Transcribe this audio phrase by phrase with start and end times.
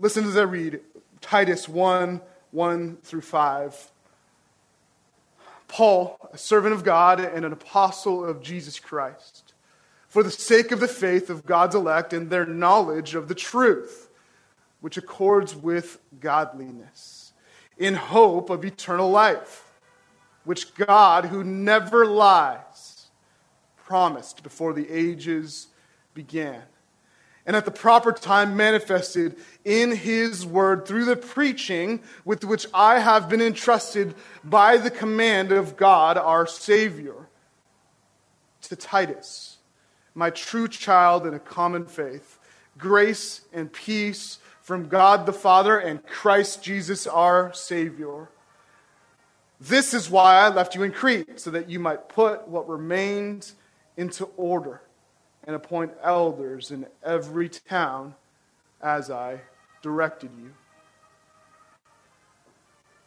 [0.00, 0.80] Listen as I read
[1.20, 3.90] Titus 1 1 through 5.
[5.68, 9.54] Paul, a servant of God and an apostle of Jesus Christ,
[10.08, 14.10] for the sake of the faith of God's elect and their knowledge of the truth,
[14.80, 17.32] which accords with godliness,
[17.78, 19.78] in hope of eternal life,
[20.42, 23.06] which God, who never lies,
[23.76, 25.68] promised before the ages
[26.14, 26.62] began
[27.46, 33.00] and at the proper time manifested in his word through the preaching with which I
[33.00, 37.28] have been entrusted by the command of God our Savior.
[38.62, 39.58] To Titus,
[40.14, 42.38] my true child in a common faith,
[42.78, 48.30] grace and peace from God the Father and Christ Jesus our Savior.
[49.60, 53.52] This is why I left you in Crete, so that you might put what remained
[53.98, 54.80] into order
[55.46, 58.14] and appoint elders in every town
[58.80, 59.40] as I
[59.82, 60.52] directed you.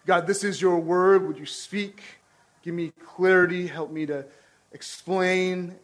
[0.06, 1.28] God, this is your word.
[1.28, 2.02] Would you speak?
[2.64, 3.68] Give me clarity.
[3.68, 4.26] Help me to
[4.72, 5.76] explain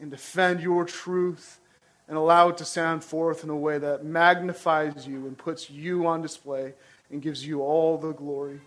[0.00, 1.60] and defend your truth
[2.08, 6.06] and allow it to sound forth in a way that magnifies you and puts you
[6.06, 6.74] on display
[7.10, 8.60] and gives you all the glory.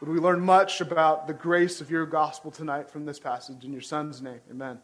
[0.00, 3.72] Would we learn much about the grace of your gospel tonight from this passage in
[3.72, 4.40] your son's name?
[4.50, 4.78] Amen.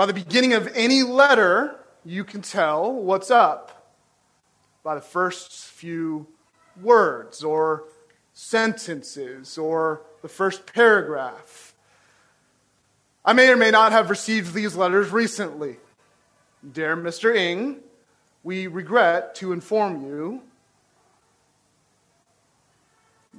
[0.00, 3.92] By the beginning of any letter, you can tell what's up
[4.82, 6.26] by the first few
[6.80, 7.84] words or
[8.32, 11.74] sentences or the first paragraph.
[13.26, 15.76] I may or may not have received these letters recently.
[16.72, 17.36] Dear Mr.
[17.36, 17.80] Ing,
[18.42, 20.40] we regret to inform you.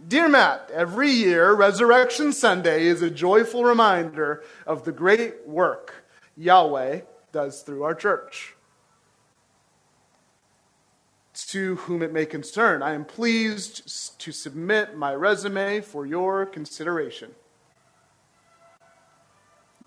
[0.07, 6.00] Dear Matt, every year, Resurrection Sunday is a joyful reminder of the great work
[6.41, 8.55] Yahweh does through our church.
[11.33, 17.31] To whom it may concern, I am pleased to submit my resume for your consideration.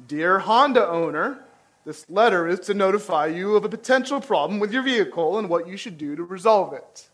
[0.06, 1.41] Dear Honda owner,
[1.84, 5.69] this letter is to notify you of a potential problem with your vehicle and what
[5.69, 7.09] you should do to resolve it.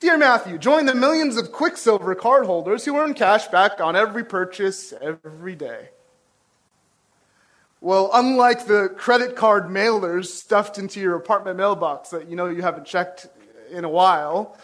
[0.00, 4.92] Dear Matthew, join the millions of Quicksilver cardholders who earn cash back on every purchase
[5.00, 5.90] every day.
[7.82, 12.62] Well, unlike the credit card mailers stuffed into your apartment mailbox that you know you
[12.62, 13.26] haven't checked
[13.72, 14.56] in a while,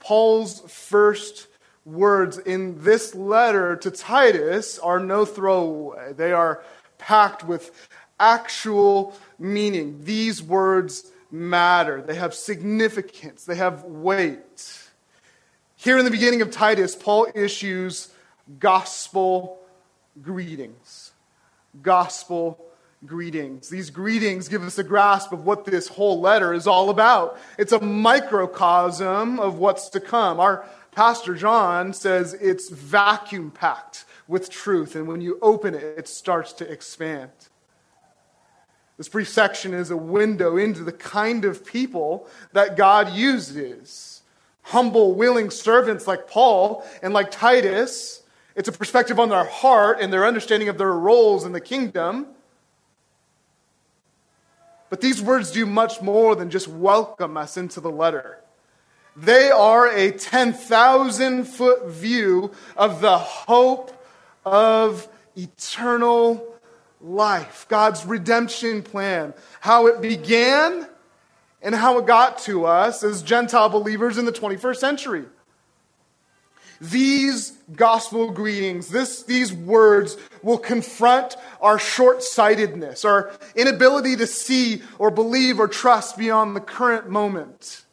[0.00, 1.46] Paul's first
[1.84, 6.14] words in this letter to Titus are no throwaway.
[6.14, 6.64] They are
[6.98, 7.70] packed with
[8.18, 10.00] actual meaning.
[10.02, 14.82] These words matter, they have significance, they have weight.
[15.76, 18.08] Here in the beginning of Titus, Paul issues
[18.58, 19.60] gospel
[20.20, 21.03] greetings.
[21.82, 22.64] Gospel
[23.06, 23.68] greetings.
[23.68, 27.38] These greetings give us a grasp of what this whole letter is all about.
[27.58, 30.40] It's a microcosm of what's to come.
[30.40, 36.08] Our pastor John says it's vacuum packed with truth, and when you open it, it
[36.08, 37.30] starts to expand.
[38.96, 44.22] This brief section is a window into the kind of people that God uses.
[44.62, 48.22] Humble, willing servants like Paul and like Titus.
[48.56, 52.26] It's a perspective on their heart and their understanding of their roles in the kingdom.
[54.90, 58.38] But these words do much more than just welcome us into the letter.
[59.16, 63.90] They are a 10,000 foot view of the hope
[64.44, 66.44] of eternal
[67.00, 70.86] life, God's redemption plan, how it began
[71.60, 75.24] and how it got to us as Gentile believers in the 21st century.
[76.80, 84.82] These gospel greetings, this, these words will confront our short sightedness, our inability to see
[84.98, 87.84] or believe or trust beyond the current moment.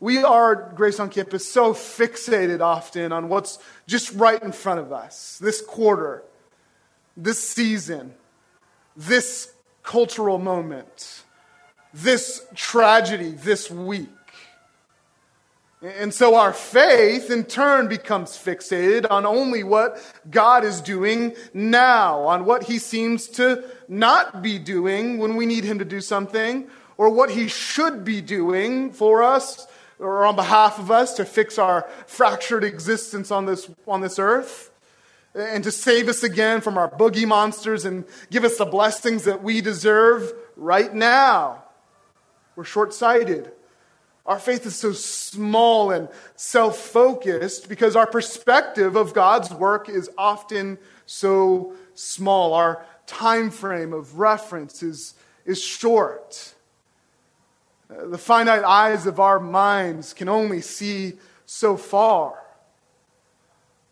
[0.00, 4.92] We are, Grace on Campus, so fixated often on what's just right in front of
[4.92, 6.24] us this quarter,
[7.16, 8.14] this season,
[8.96, 11.22] this cultural moment,
[11.94, 14.08] this tragedy this week.
[15.82, 20.00] And so our faith in turn becomes fixated on only what
[20.30, 25.64] God is doing now, on what he seems to not be doing when we need
[25.64, 29.66] him to do something, or what he should be doing for us
[29.98, 34.70] or on behalf of us to fix our fractured existence on this, on this earth
[35.34, 39.42] and to save us again from our boogie monsters and give us the blessings that
[39.42, 41.64] we deserve right now.
[42.54, 43.50] We're short sighted.
[44.24, 50.08] Our faith is so small and self focused because our perspective of God's work is
[50.16, 52.54] often so small.
[52.54, 55.14] Our time frame of reference is,
[55.44, 56.54] is short.
[57.90, 61.14] Uh, the finite eyes of our minds can only see
[61.44, 62.38] so far.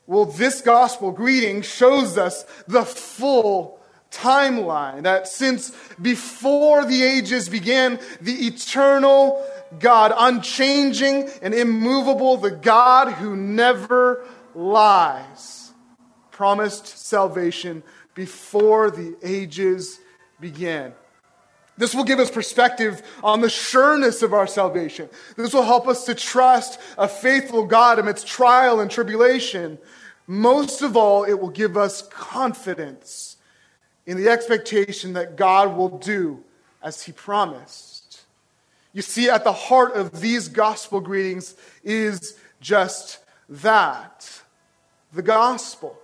[0.06, 3.79] Well, this gospel greeting shows us the full
[4.10, 9.44] timeline that since before the ages began, the eternal
[9.78, 15.72] God, unchanging and immovable, the God who never lies,
[16.30, 17.82] promised salvation
[18.14, 20.00] before the ages
[20.40, 20.92] began.
[21.78, 25.08] This will give us perspective on the sureness of our salvation.
[25.36, 29.78] This will help us to trust a faithful God amidst trial and tribulation.
[30.26, 33.29] Most of all, it will give us confidence
[34.10, 36.42] in the expectation that God will do
[36.82, 38.22] as he promised.
[38.92, 41.54] You see, at the heart of these gospel greetings
[41.84, 44.42] is just that
[45.12, 45.96] the gospel.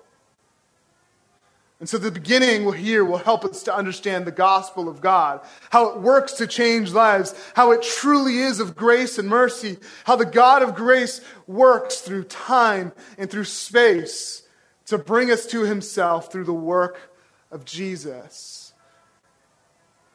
[1.81, 5.89] And so the beginning here will help us to understand the gospel of God, how
[5.89, 10.25] it works to change lives, how it truly is of grace and mercy, how the
[10.25, 14.45] God of grace works through time and through space
[14.85, 17.15] to bring us to himself through the work
[17.51, 18.73] of Jesus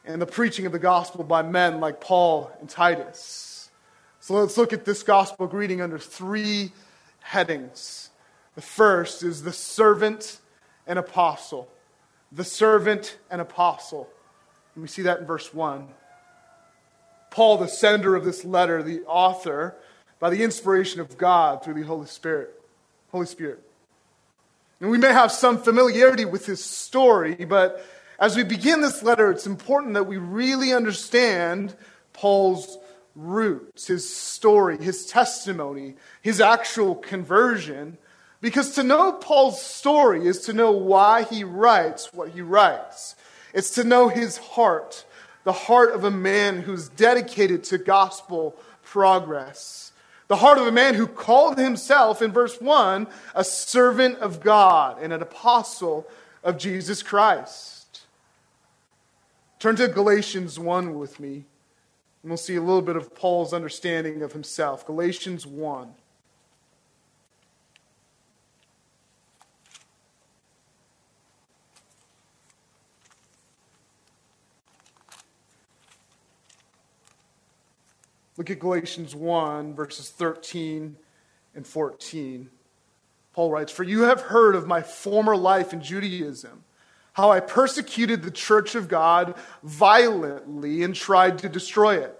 [0.05, 3.69] and the preaching of the gospel by men like Paul and Titus.
[4.19, 6.71] So let's look at this gospel greeting under three
[7.21, 8.09] headings.
[8.55, 10.39] The first is the servant
[10.87, 11.69] and apostle.
[12.31, 14.09] The servant and apostle.
[14.75, 15.87] And we see that in verse 1.
[17.29, 19.75] Paul, the sender of this letter, the author,
[20.19, 22.61] by the inspiration of God through the Holy Spirit.
[23.11, 23.63] Holy Spirit.
[24.81, 27.85] And we may have some familiarity with his story, but
[28.19, 31.75] as we begin this letter, it's important that we really understand
[32.13, 32.79] Paul's
[33.15, 37.99] roots, his story, his testimony, his actual conversion,
[38.41, 43.15] because to know Paul's story is to know why he writes what he writes.
[43.53, 45.05] It's to know his heart,
[45.43, 49.90] the heart of a man who's dedicated to gospel progress.
[50.31, 53.05] The heart of a man who called himself, in verse 1,
[53.35, 56.07] a servant of God and an apostle
[56.41, 57.99] of Jesus Christ.
[59.59, 61.43] Turn to Galatians 1 with me,
[62.23, 64.85] and we'll see a little bit of Paul's understanding of himself.
[64.85, 65.93] Galatians 1.
[78.41, 80.95] Look at Galatians 1, verses 13
[81.53, 82.49] and 14.
[83.33, 86.63] Paul writes, For you have heard of my former life in Judaism,
[87.13, 92.17] how I persecuted the church of God violently and tried to destroy it.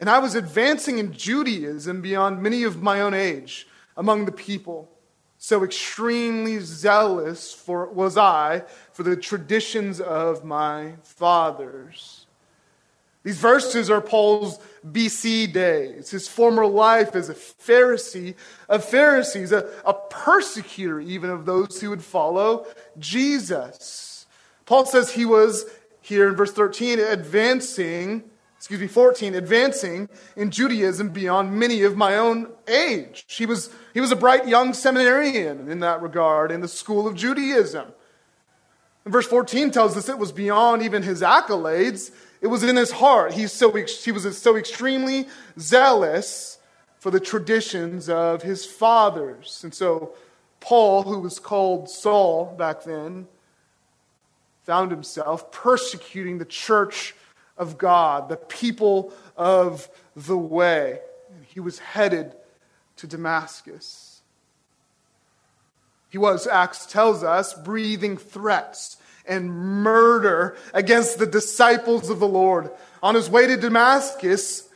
[0.00, 4.90] And I was advancing in Judaism beyond many of my own age among the people.
[5.38, 12.21] So extremely zealous for, was I for the traditions of my fathers.
[13.22, 18.34] These verses are Paul's BC days, his former life as a Pharisee
[18.68, 22.66] of Pharisees, a, a persecutor even of those who would follow
[22.98, 24.26] Jesus.
[24.66, 25.66] Paul says he was,
[26.00, 28.24] here in verse 13, advancing,
[28.56, 33.24] excuse me, 14, advancing in Judaism beyond many of my own age.
[33.28, 37.14] He was, he was a bright young seminarian in that regard in the school of
[37.14, 37.86] Judaism.
[39.04, 42.10] And verse 14 tells us it was beyond even his accolades
[42.42, 43.32] it was in his heart.
[43.32, 45.28] He's so, he was so extremely
[45.58, 46.58] zealous
[46.98, 49.60] for the traditions of his fathers.
[49.62, 50.14] And so,
[50.60, 53.28] Paul, who was called Saul back then,
[54.64, 57.14] found himself persecuting the church
[57.56, 60.98] of God, the people of the way.
[61.46, 62.34] He was headed
[62.96, 64.20] to Damascus.
[66.08, 72.70] He was, Acts tells us, breathing threats and murder against the disciples of the Lord.
[73.02, 74.68] On his way to Damascus,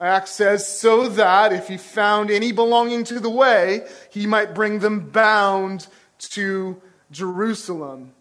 [0.00, 4.80] Acts says, so that if he found any belonging to the way, he might bring
[4.80, 5.86] them bound
[6.18, 6.80] to
[7.10, 8.12] Jerusalem.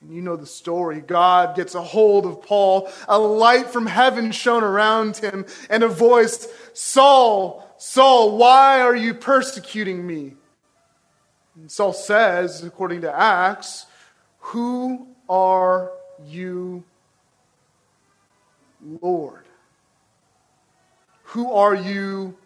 [0.00, 1.00] And you know the story.
[1.00, 2.90] God gets a hold of Paul.
[3.08, 9.14] A light from heaven shone around him, and a voice, Saul, Saul, why are you
[9.14, 10.34] persecuting me?
[11.56, 13.86] And Saul says, according to Acts,
[14.40, 15.92] who are
[16.26, 16.84] you,
[19.00, 19.44] Lord?
[21.24, 22.36] Who are you,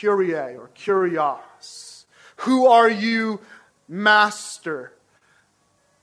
[0.00, 2.04] Kyrie or Kyrios?
[2.36, 3.40] Who are you,
[3.88, 4.92] Master?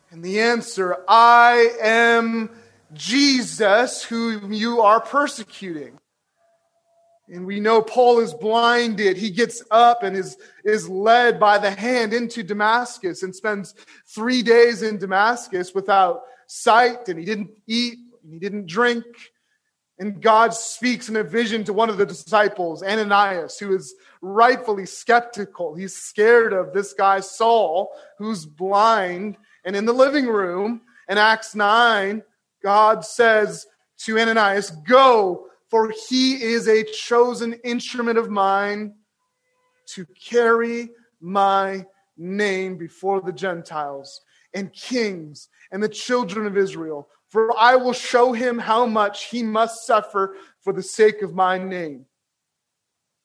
[0.09, 2.50] And the answer, I am
[2.93, 6.00] Jesus, whom you are persecuting.
[7.29, 9.17] And we know Paul is blinded.
[9.17, 14.41] He gets up and is, is led by the hand into Damascus and spends three
[14.41, 19.05] days in Damascus without sight, and he didn't eat, and he didn't drink.
[20.00, 24.86] And God speaks in a vision to one of the disciples, Ananias, who is rightfully
[24.86, 25.75] skeptical.
[25.75, 30.81] He's scared of this guy, Saul, who's blind and in the living room.
[31.10, 32.22] In Acts 9,
[32.62, 33.65] God says
[34.00, 38.95] to Ananias, Go, for he is a chosen instrument of mine
[39.88, 41.86] to carry my
[42.17, 44.21] name before the Gentiles
[44.53, 49.43] and kings and the children of Israel for I will show him how much he
[49.43, 52.05] must suffer for the sake of my name.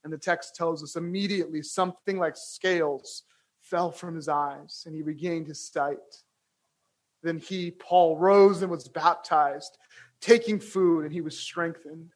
[0.05, 3.23] And the text tells us immediately something like scales
[3.61, 5.99] fell from his eyes and he regained his sight.
[7.23, 9.79] Then he, Paul, rose and was baptized,
[10.21, 12.11] taking food, and he was strengthened.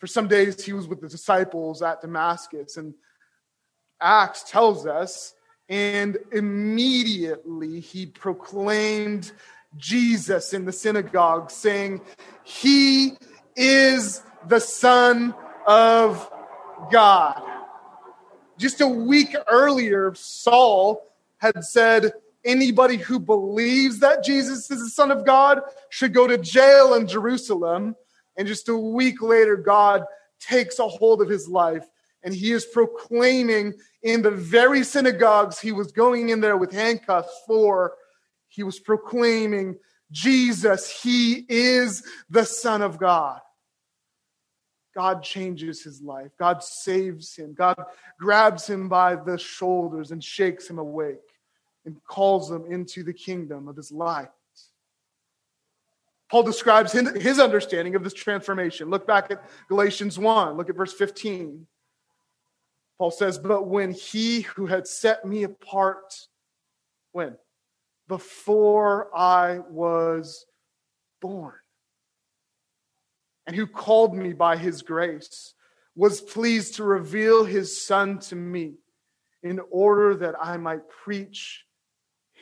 [0.00, 2.94] For some days he was with the disciples at Damascus, and
[4.00, 5.34] Acts tells us,
[5.68, 9.30] and immediately he proclaimed
[9.76, 12.00] Jesus in the synagogue, saying,
[12.42, 13.18] He
[13.54, 15.34] is the Son
[15.66, 16.30] of
[16.90, 17.42] God.
[18.56, 21.06] Just a week earlier, Saul
[21.38, 26.38] had said, Anybody who believes that Jesus is the Son of God should go to
[26.38, 27.96] jail in Jerusalem.
[28.40, 30.02] And just a week later, God
[30.40, 31.86] takes a hold of his life
[32.22, 37.42] and he is proclaiming in the very synagogues he was going in there with handcuffs
[37.46, 37.92] for
[38.48, 39.76] he was proclaiming
[40.10, 43.40] Jesus, he is the Son of God.
[44.96, 46.30] God changes his life.
[46.38, 47.52] God saves him.
[47.52, 47.76] God
[48.18, 51.18] grabs him by the shoulders and shakes him awake
[51.84, 54.30] and calls him into the kingdom of his light.
[56.30, 58.88] Paul describes his understanding of this transformation.
[58.88, 61.66] Look back at Galatians 1, look at verse 15.
[62.98, 66.28] Paul says, But when he who had set me apart,
[67.12, 67.36] when?
[68.10, 70.44] before I was
[71.20, 71.54] born,
[73.46, 75.54] and who called me by his grace,
[75.94, 78.74] was pleased to reveal his Son to me
[79.44, 81.64] in order that I might preach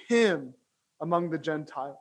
[0.08, 0.54] him
[1.02, 1.98] among the Gentiles.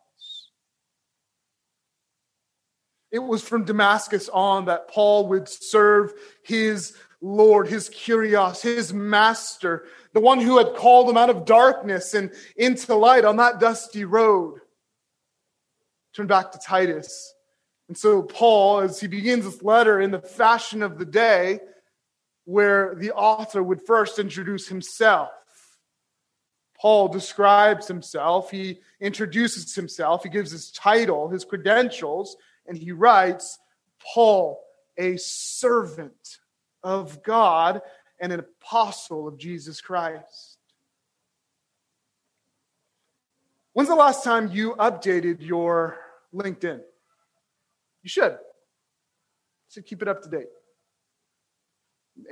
[3.11, 9.85] It was from Damascus on that Paul would serve his Lord, his Kyrios, his master,
[10.13, 14.05] the one who had called him out of darkness and into light on that dusty
[14.05, 14.59] road.
[16.13, 17.33] Turn back to Titus.
[17.87, 21.59] And so, Paul, as he begins this letter in the fashion of the day,
[22.45, 25.29] where the author would first introduce himself.
[26.79, 32.37] Paul describes himself, he introduces himself, he gives his title, his credentials,
[32.67, 33.59] and he writes,
[34.13, 34.59] Paul,
[34.97, 36.39] a servant
[36.83, 37.81] of God
[38.19, 40.57] and an apostle of Jesus Christ.
[43.73, 45.97] When's the last time you updated your
[46.33, 46.81] LinkedIn?
[48.01, 48.31] You should.
[48.31, 50.47] You should keep it up to date.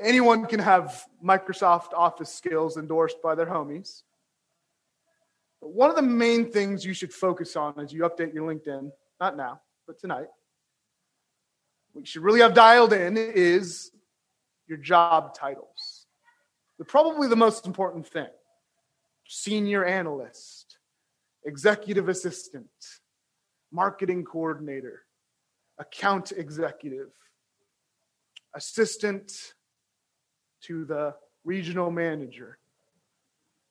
[0.01, 4.01] Anyone can have Microsoft Office skills endorsed by their homies.
[5.62, 8.92] But one of the main things you should focus on as you update your LinkedIn,
[9.20, 10.27] not now, but tonight,
[11.94, 13.92] what you should really have dialed in is
[14.68, 16.08] your job titles.
[16.77, 18.27] They're probably the most important thing
[19.27, 20.77] senior analyst,
[21.46, 22.68] executive assistant,
[23.72, 25.04] marketing coordinator,
[25.80, 27.10] account executive,
[28.54, 29.54] assistant
[30.62, 32.58] to the regional manager.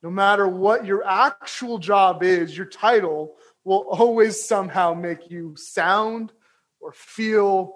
[0.01, 6.31] No matter what your actual job is, your title will always somehow make you sound
[6.79, 7.75] or feel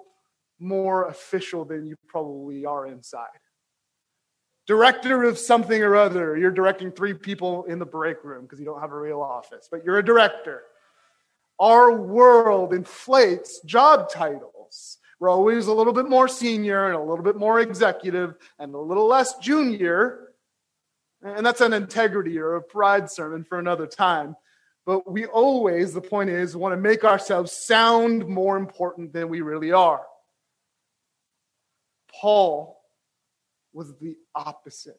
[0.58, 3.26] more official than you probably are inside.
[4.66, 8.64] Director of something or other, you're directing three people in the break room because you
[8.64, 10.62] don't have a real office, but you're a director.
[11.58, 14.98] Our world inflates job titles.
[15.18, 18.78] We're always a little bit more senior and a little bit more executive and a
[18.78, 20.28] little less junior.
[21.22, 24.36] And that's an integrity or a pride sermon for another time.
[24.90, 29.40] But we always, the point is, want to make ourselves sound more important than we
[29.40, 30.02] really are.
[32.12, 32.76] Paul
[33.72, 34.98] was the opposite.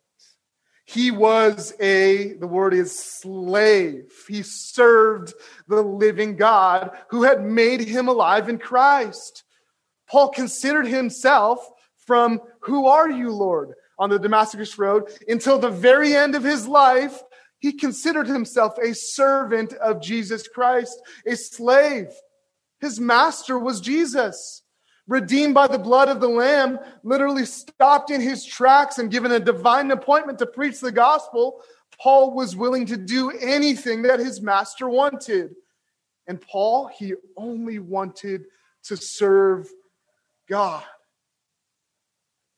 [0.85, 4.13] He was a, the word is slave.
[4.29, 5.33] He served
[5.67, 9.43] the living God who had made him alive in Christ.
[10.09, 11.69] Paul considered himself
[12.07, 13.73] from, Who are you, Lord?
[14.01, 17.21] on the Damascus Road until the very end of his life.
[17.61, 22.09] He considered himself a servant of Jesus Christ, a slave.
[22.81, 24.63] His master was Jesus
[25.07, 29.39] redeemed by the blood of the Lamb, literally stopped in his tracks and given a
[29.39, 31.61] divine appointment to preach the gospel,
[31.99, 35.55] Paul was willing to do anything that his master wanted.
[36.27, 38.45] And Paul, he only wanted
[38.83, 39.69] to serve
[40.47, 40.83] God.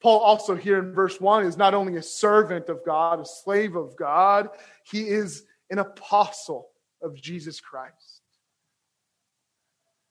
[0.04, 3.78] Paul also here in verse 1 is not only a servant of God, a slave
[3.78, 4.50] of God,
[4.84, 6.68] he is an apostle
[7.02, 8.22] of Jesus Christ.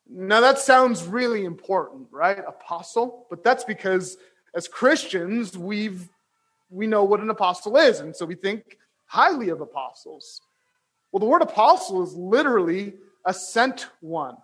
[0.09, 2.39] Now that sounds really important, right?
[2.39, 4.17] Apostle, but that's because
[4.55, 6.09] as Christians, we've
[6.71, 10.41] we know what an apostle is, and so we think highly of apostles.
[11.13, 12.95] Well, the word apostle is literally
[13.27, 14.39] a sent one,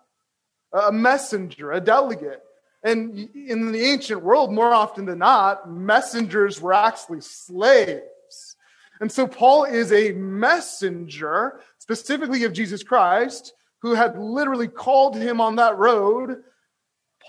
[0.71, 2.43] a messenger, a delegate.
[2.83, 8.55] And in the ancient world, more often than not, messengers were actually slaves.
[9.01, 15.39] And so Paul is a messenger, specifically of Jesus Christ, who had literally called him
[15.39, 16.43] on that road.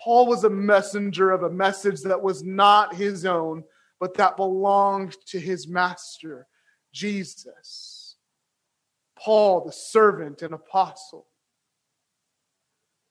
[0.02, 3.64] Paul was a messenger of a message that was not his own,
[3.98, 6.46] but that belonged to his master,
[6.92, 8.16] Jesus.
[9.16, 11.26] Paul, the servant and apostle.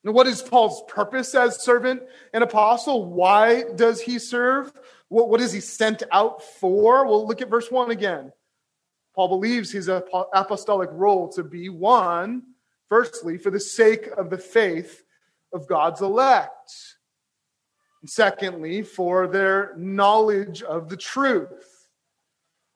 [0.03, 2.03] What is Paul's purpose as servant
[2.33, 3.05] and apostle?
[3.05, 4.71] Why does he serve?
[5.09, 7.05] What, what is he sent out for?
[7.05, 8.31] Well, look at verse 1 again.
[9.13, 12.43] Paul believes his apostolic role to be one,
[12.87, 15.03] firstly, for the sake of the faith
[15.51, 16.71] of God's elect,
[18.01, 21.87] and secondly, for their knowledge of the truth.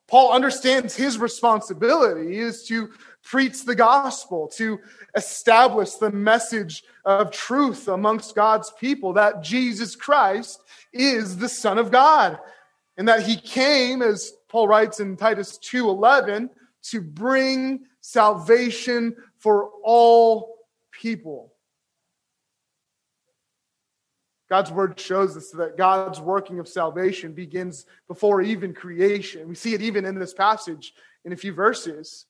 [0.10, 2.90] Paul understands his responsibility is to
[3.24, 4.80] preach the gospel, to
[5.16, 10.62] establish the message of truth amongst God's people that Jesus Christ
[10.92, 12.40] is the Son of God
[12.98, 16.50] and that he came, as Paul writes in Titus 2:11,
[16.84, 20.58] to bring salvation for all
[20.92, 21.54] people.
[24.50, 29.48] God's word shows us that God's working of salvation begins before even creation.
[29.48, 30.94] We see it even in this passage
[31.26, 32.28] in a few verses.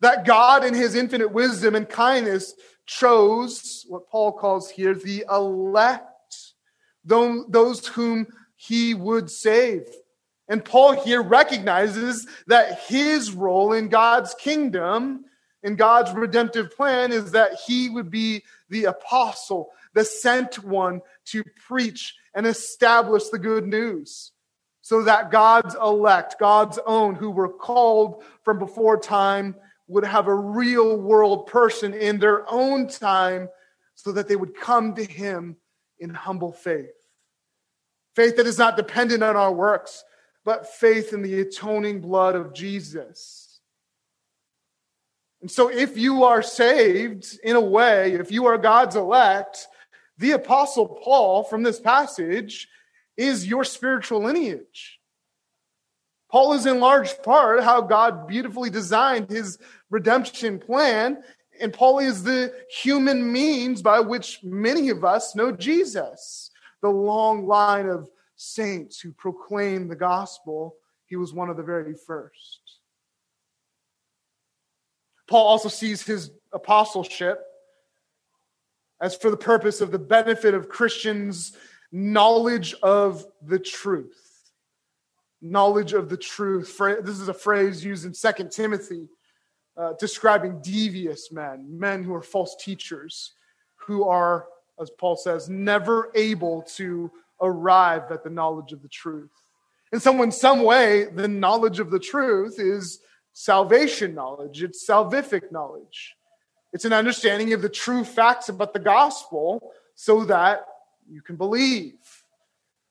[0.00, 2.54] That God, in his infinite wisdom and kindness,
[2.86, 6.04] chose what Paul calls here the elect,
[7.04, 8.26] those whom
[8.56, 9.88] he would save.
[10.48, 15.24] And Paul here recognizes that his role in God's kingdom,
[15.62, 21.42] in God's redemptive plan, is that he would be the apostle, the sent one to
[21.66, 24.30] preach and establish the good news
[24.82, 29.56] so that God's elect, God's own, who were called from before time,
[29.88, 33.48] would have a real world person in their own time
[33.94, 35.56] so that they would come to him
[35.98, 36.90] in humble faith.
[38.14, 40.04] Faith that is not dependent on our works,
[40.44, 43.60] but faith in the atoning blood of Jesus.
[45.40, 49.68] And so, if you are saved in a way, if you are God's elect,
[50.18, 52.68] the Apostle Paul from this passage
[53.16, 54.98] is your spiritual lineage.
[56.30, 59.58] Paul is in large part how God beautifully designed his
[59.90, 61.22] redemption plan,
[61.60, 66.50] and Paul is the human means by which many of us know Jesus.
[66.82, 71.94] The long line of saints who proclaim the gospel, he was one of the very
[71.94, 72.60] first.
[75.26, 77.42] Paul also sees his apostleship
[79.00, 81.56] as for the purpose of the benefit of Christians'
[81.92, 84.25] knowledge of the truth.
[85.50, 86.76] Knowledge of the truth.
[86.78, 89.08] This is a phrase used in Second Timothy
[89.76, 93.32] uh, describing devious men, men who are false teachers,
[93.76, 94.46] who are,
[94.80, 99.30] as Paul says, never able to arrive at the knowledge of the truth.
[99.92, 103.00] And so, In some, some way, the knowledge of the truth is
[103.32, 106.14] salvation knowledge, it's salvific knowledge.
[106.72, 110.66] It's an understanding of the true facts about the gospel so that
[111.08, 111.94] you can believe.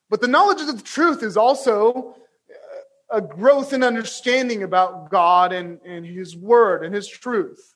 [0.09, 2.15] But the knowledge of the truth is also
[3.11, 7.73] a growth in understanding about God and, and His Word and His truth.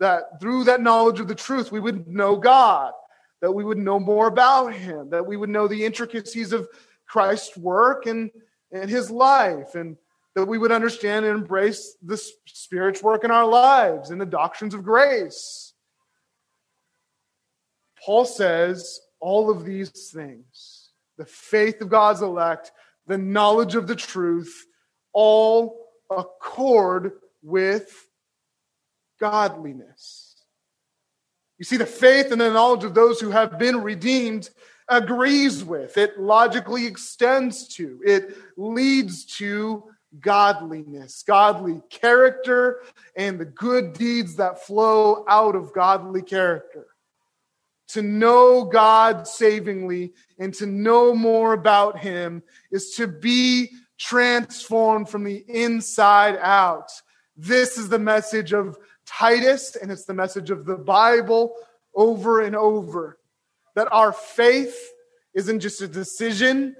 [0.00, 2.92] That through that knowledge of the truth, we would know God,
[3.40, 6.68] that we would know more about Him, that we would know the intricacies of
[7.06, 8.30] Christ's work and,
[8.70, 9.96] and His life, and
[10.34, 14.74] that we would understand and embrace the Spirit's work in our lives and the doctrines
[14.74, 15.72] of grace.
[18.04, 22.72] Paul says all of these things the faith of God's elect,
[23.06, 24.66] the knowledge of the truth,
[25.12, 28.06] all accord with
[29.20, 30.34] godliness.
[31.58, 34.50] You see, the faith and the knowledge of those who have been redeemed
[34.88, 39.84] agrees with, it logically extends to, it leads to
[40.20, 42.82] godliness, godly character,
[43.16, 46.86] and the good deeds that flow out of godly character.
[47.88, 55.24] To know God savingly and to know more about Him is to be transformed from
[55.24, 56.90] the inside out.
[57.36, 61.54] This is the message of Titus, and it's the message of the Bible
[61.94, 63.18] over and over
[63.74, 64.76] that our faith
[65.34, 66.74] isn't just a decision.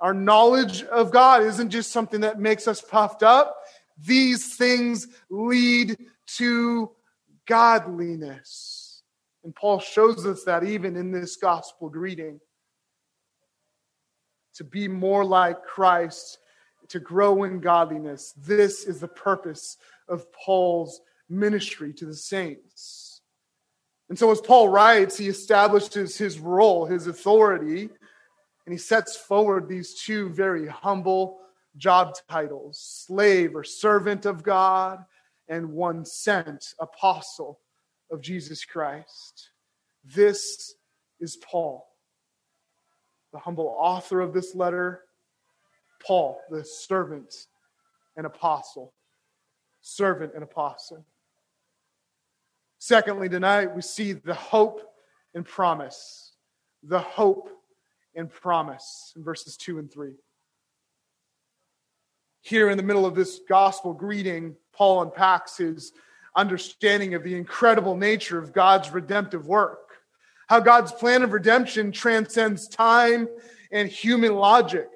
[0.00, 3.56] Our knowledge of God isn't just something that makes us puffed up.
[3.98, 5.96] These things lead
[6.36, 6.92] to
[7.46, 8.77] godliness.
[9.48, 12.38] And Paul shows us that even in this gospel greeting.
[14.56, 16.36] To be more like Christ,
[16.88, 18.34] to grow in godliness.
[18.36, 23.22] This is the purpose of Paul's ministry to the saints.
[24.10, 27.88] And so, as Paul writes, he establishes his role, his authority,
[28.66, 31.38] and he sets forward these two very humble
[31.78, 35.06] job titles slave or servant of God,
[35.48, 37.60] and one sent apostle
[38.10, 39.50] of Jesus Christ.
[40.04, 40.74] This
[41.20, 41.86] is Paul,
[43.32, 45.02] the humble author of this letter,
[46.06, 47.34] Paul, the servant
[48.16, 48.92] and apostle.
[49.80, 51.06] Servant and apostle.
[52.78, 54.82] Secondly, tonight we see the hope
[55.34, 56.32] and promise.
[56.82, 57.48] The hope
[58.14, 60.12] and promise in verses 2 and 3.
[62.42, 65.92] Here in the middle of this gospel greeting, Paul unpacks his
[66.38, 69.98] understanding of the incredible nature of God's redemptive work,
[70.46, 73.28] how God's plan of redemption transcends time
[73.72, 74.88] and human logic.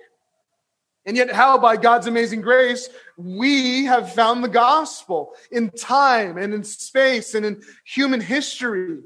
[1.05, 6.55] And yet, how by God's amazing grace, we have found the gospel in time and
[6.55, 9.00] in space and in human history.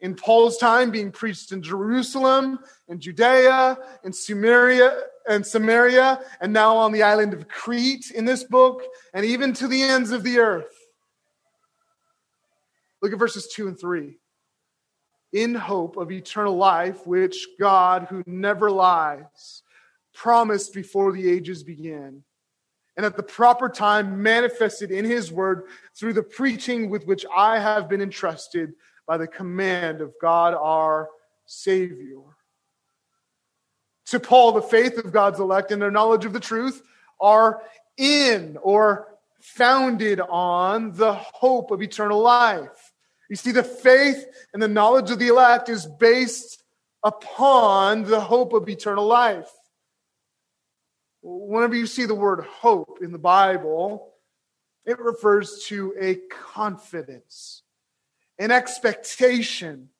[0.00, 4.96] In Paul's time, being preached in Jerusalem, in Judea, in Samaria,
[5.28, 9.68] and Samaria, and now on the island of Crete in this book, and even to
[9.68, 10.77] the ends of the earth.
[13.00, 14.18] Look at verses 2 and 3.
[15.32, 19.62] In hope of eternal life, which God, who never lies,
[20.14, 22.22] promised before the ages began,
[22.96, 27.60] and at the proper time manifested in his word through the preaching with which I
[27.60, 28.72] have been entrusted
[29.06, 31.08] by the command of God our
[31.46, 32.22] Savior.
[34.06, 36.82] To Paul, the faith of God's elect and their knowledge of the truth
[37.20, 37.62] are
[37.96, 39.06] in or
[39.40, 42.87] founded on the hope of eternal life.
[43.28, 46.62] You see, the faith and the knowledge of the elect is based
[47.02, 49.50] upon the hope of eternal life.
[51.22, 54.14] Whenever you see the word hope in the Bible,
[54.86, 56.16] it refers to a
[56.54, 57.62] confidence,
[58.38, 59.90] an expectation,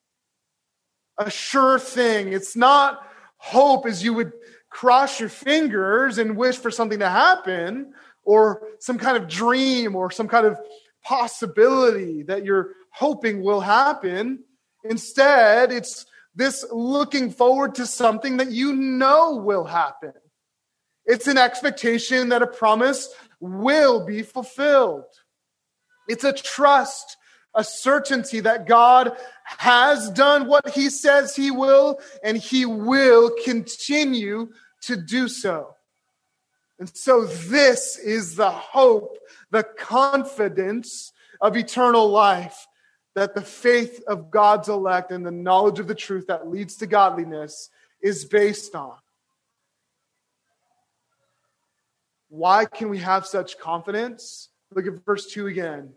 [1.19, 2.33] a sure thing.
[2.33, 4.33] It's not hope as you would
[4.71, 7.93] cross your fingers and wish for something to happen,
[8.25, 10.59] or some kind of dream or some kind of
[11.03, 14.43] possibility that you're hoping will happen.
[14.83, 20.13] Instead, it's this looking forward to something that you know will happen.
[21.05, 23.09] It's an expectation that a promise
[23.41, 25.05] will be fulfilled.
[26.09, 27.17] It's a trust,
[27.55, 34.49] a certainty that God has done what he says he will, and he will continue
[34.83, 35.77] to do so.
[36.81, 39.19] And so, this is the hope,
[39.51, 42.68] the confidence of eternal life
[43.19, 46.87] that the faith of God's elect and the knowledge of the truth that leads to
[46.87, 48.97] godliness is based on.
[52.29, 54.51] Why can we have such confidence?
[54.75, 55.95] Look at verse 2 again.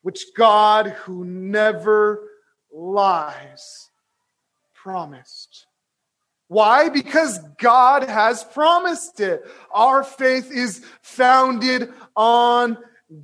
[0.00, 2.28] Which God, who never
[2.72, 3.90] lies,
[4.74, 5.66] promised.
[6.48, 6.88] Why?
[6.88, 9.42] Because God has promised it.
[9.72, 12.76] Our faith is founded on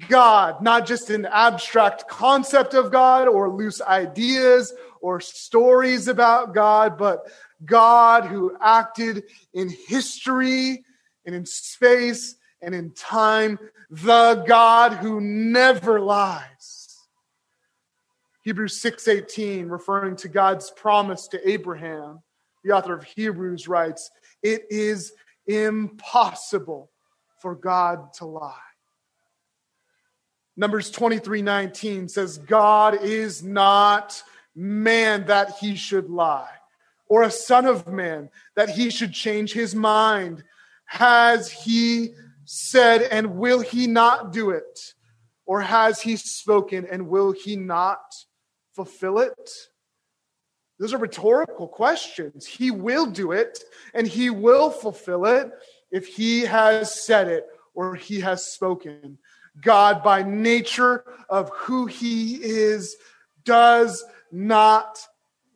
[0.08, 6.98] God, not just an abstract concept of God or loose ideas or stories about God,
[6.98, 7.30] but
[7.64, 9.24] God who acted
[9.54, 10.84] in history
[11.24, 13.58] and in space and in time,
[13.90, 16.98] the God who never lies.
[18.42, 22.22] Hebrews 6:18 referring to God's promise to Abraham,
[22.64, 24.10] the author of Hebrews writes,
[24.42, 25.12] "It is
[25.46, 26.90] impossible
[27.40, 28.67] for God to lie."
[30.58, 34.20] Numbers 23:19 says God is not
[34.56, 36.50] man that he should lie,
[37.08, 40.42] or a son of man that he should change his mind
[40.86, 44.94] has he said, and will he not do it?
[45.46, 48.00] Or has he spoken, and will he not
[48.72, 49.50] fulfill it?
[50.78, 52.46] Those are rhetorical questions.
[52.46, 53.62] He will do it,
[53.94, 55.52] and he will fulfill it
[55.90, 59.18] if he has said it or he has spoken.
[59.60, 62.96] God, by nature of who he is,
[63.44, 64.98] does not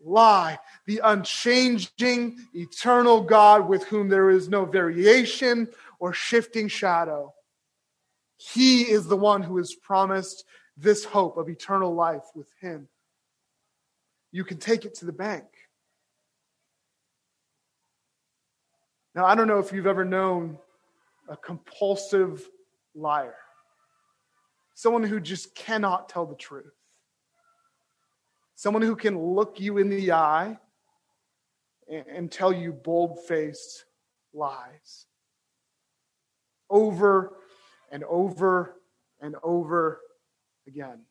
[0.05, 0.59] lie.
[0.87, 7.35] The unchanging, eternal God with whom there is no variation or shifting shadow.
[8.37, 10.45] He is the one who has promised
[10.77, 12.89] this hope of eternal life with him.
[14.33, 15.45] You can take it to the bank.
[19.15, 20.59] Now, I don't know if you've ever known
[21.29, 22.49] a compulsive
[22.95, 23.37] liar,
[24.83, 26.75] someone who just cannot tell the truth,
[28.57, 30.59] someone who can look you in the eye
[31.89, 33.85] and tell you bold faced
[34.35, 35.07] lies
[36.69, 37.35] over
[37.93, 38.75] and over
[39.21, 40.01] and over
[40.67, 41.03] again.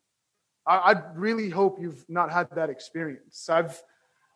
[0.68, 3.50] I, really hope you've not had that experience.
[3.50, 3.82] I've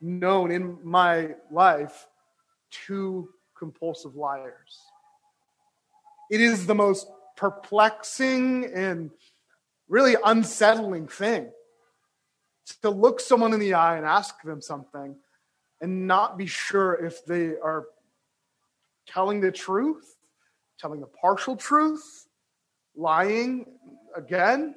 [0.01, 2.07] known in my life
[2.71, 4.79] two compulsive liars.
[6.31, 9.11] It is the most perplexing and
[9.87, 11.49] really unsettling thing
[12.81, 15.15] to look someone in the eye and ask them something
[15.81, 17.85] and not be sure if they are
[19.07, 20.15] telling the truth,
[20.79, 22.27] telling a partial truth,
[22.95, 23.65] lying
[24.15, 24.75] again.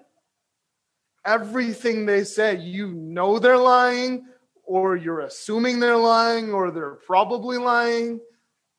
[1.25, 4.27] Everything they say, you know they're lying,
[4.65, 8.21] or you're assuming they're lying, or they're probably lying.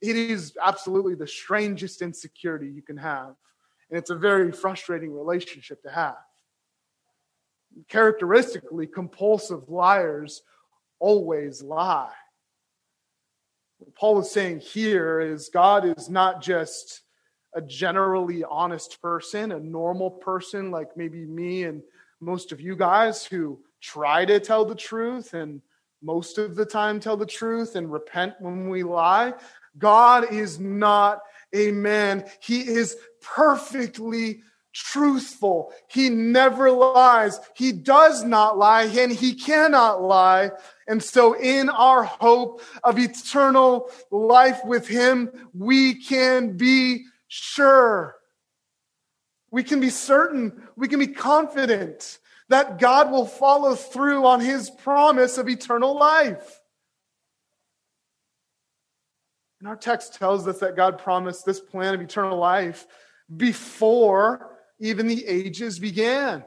[0.02, 3.36] It is absolutely the strangest insecurity you can have.
[3.90, 6.18] And it's a very frustrating relationship to have.
[7.88, 10.42] Characteristically, compulsive liars
[11.00, 12.12] always lie.
[13.80, 17.02] What Paul is saying here is God is not just
[17.54, 21.82] a generally honest person, a normal person like maybe me and
[22.20, 25.62] most of you guys who try to tell the truth and
[26.02, 29.34] most of the time tell the truth and repent when we lie.
[29.78, 31.22] God is not
[31.54, 32.26] a man.
[32.42, 34.42] He is perfectly
[34.74, 35.74] truthful.
[35.88, 37.40] He never lies.
[37.56, 40.52] He does not lie and he cannot lie.
[40.88, 48.16] And so in our hope of eternal life with him, we can be sure.
[49.52, 50.68] We can be certain.
[50.76, 56.59] We can be confident that God will follow through on his promise of eternal life.
[59.60, 62.88] And our text tells us that God promised this plan of eternal life
[63.36, 66.46] before even the ages began.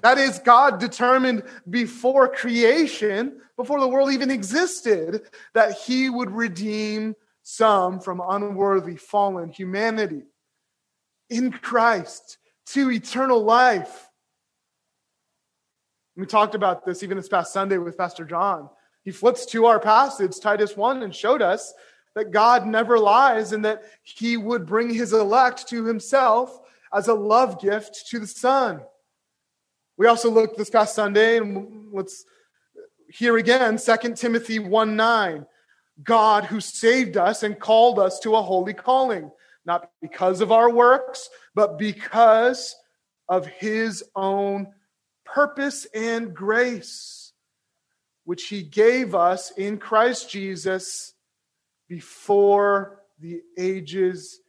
[0.00, 5.22] That is, God determined before creation, before the world even existed,
[5.54, 10.22] that he would redeem some from unworthy, fallen humanity
[11.28, 14.08] in Christ to eternal life.
[16.16, 18.70] We talked about this even this past Sunday with Pastor John.
[19.04, 21.72] He flips to our passage, Titus 1, and showed us
[22.18, 26.58] that God never lies and that he would bring his elect to himself
[26.92, 28.80] as a love gift to the Son.
[29.96, 32.24] We also looked this past Sunday, and let's
[33.08, 35.46] hear again 2 Timothy 1 9.
[36.02, 39.30] God who saved us and called us to a holy calling,
[39.64, 42.74] not because of our works, but because
[43.28, 44.72] of his own
[45.24, 47.32] purpose and grace,
[48.24, 51.14] which he gave us in Christ Jesus
[51.88, 54.40] before the ages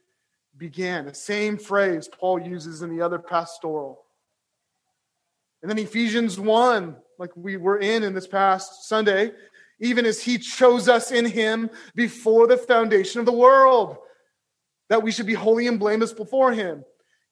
[0.56, 1.06] began.
[1.06, 4.04] The same phrase Paul uses in the other pastoral.
[5.62, 9.32] And then Ephesians 1, like we were in in this past Sunday,
[9.80, 13.96] even as he chose us in him before the foundation of the world,
[14.88, 16.84] that we should be holy and blameless before him.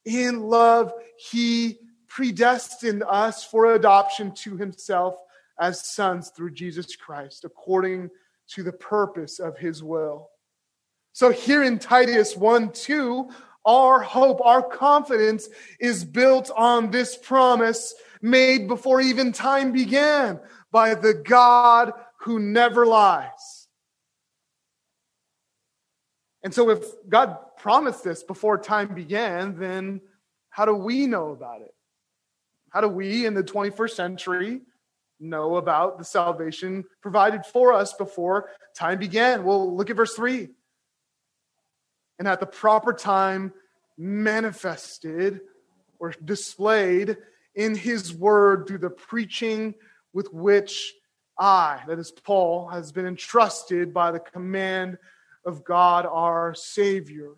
[0.05, 0.93] In love,
[1.31, 5.17] he predestined us for adoption to himself
[5.61, 8.11] as sons through Jesus Christ, according
[8.55, 10.31] to the purpose of his will.
[11.13, 13.29] So here in Titus 1 2,
[13.65, 15.49] our hope, our confidence
[15.81, 20.41] is built on this promise made before even time began
[20.73, 23.69] by the God who never lies.
[26.43, 30.01] And so, if God promised this before time began, then
[30.51, 31.75] how do we know about it?
[32.71, 34.61] How do we in the 21st century
[35.21, 39.45] know about the salvation provided for us before time began?
[39.45, 40.49] Well, look at verse 3.
[42.19, 43.53] And at the proper time,
[43.97, 45.41] manifested
[45.99, 47.17] or displayed
[47.55, 49.75] in his word through the preaching
[50.13, 50.95] with which
[51.39, 54.99] I, that is Paul, has been entrusted by the command
[55.45, 57.35] of God our Savior.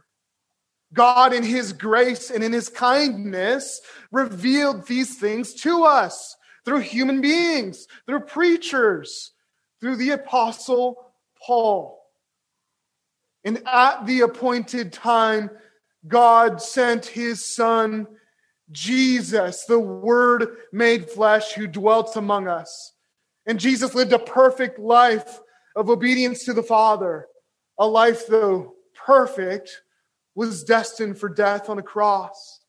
[0.92, 7.20] God, in His grace and in His kindness, revealed these things to us through human
[7.20, 9.32] beings, through preachers,
[9.80, 11.06] through the Apostle
[11.46, 11.98] Paul.
[13.44, 15.50] And at the appointed time,
[16.06, 18.06] God sent His Son,
[18.70, 22.92] Jesus, the Word made flesh, who dwelt among us.
[23.46, 25.40] And Jesus lived a perfect life
[25.74, 27.26] of obedience to the Father,
[27.78, 29.82] a life, though perfect,
[30.34, 32.59] was destined for death on a cross.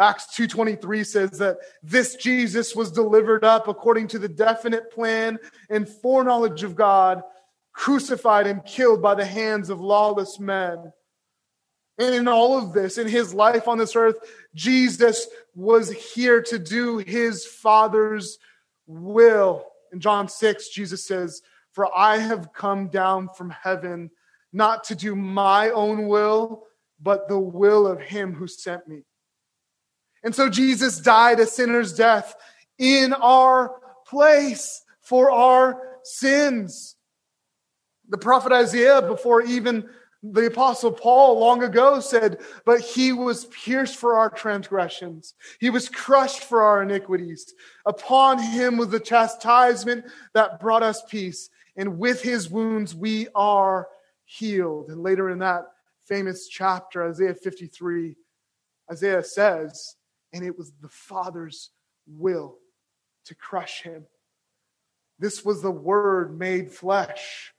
[0.00, 5.88] Acts 2:23 says that this Jesus was delivered up according to the definite plan and
[5.88, 7.22] foreknowledge of God
[7.72, 10.92] crucified and killed by the hands of lawless men.
[11.98, 14.16] And in all of this, in his life on this earth,
[14.54, 18.38] Jesus was here to do his Father's
[18.86, 19.66] will.
[19.92, 24.10] In John 6, Jesus says, For I have come down from heaven
[24.52, 26.64] not to do my own will,
[27.00, 29.02] but the will of him who sent me.
[30.22, 32.34] And so Jesus died a sinner's death
[32.78, 33.74] in our
[34.06, 36.96] place for our sins.
[38.08, 39.88] The prophet Isaiah, before even
[40.22, 45.88] the apostle Paul long ago said, But he was pierced for our transgressions, he was
[45.88, 47.54] crushed for our iniquities.
[47.86, 50.04] Upon him was the chastisement
[50.34, 53.88] that brought us peace, and with his wounds we are
[54.24, 54.90] healed.
[54.90, 55.64] And later in that
[56.06, 58.14] famous chapter, Isaiah 53,
[58.90, 59.96] Isaiah says,
[60.32, 61.70] And it was the Father's
[62.06, 62.58] will
[63.26, 64.06] to crush him.
[65.18, 67.52] This was the Word made flesh.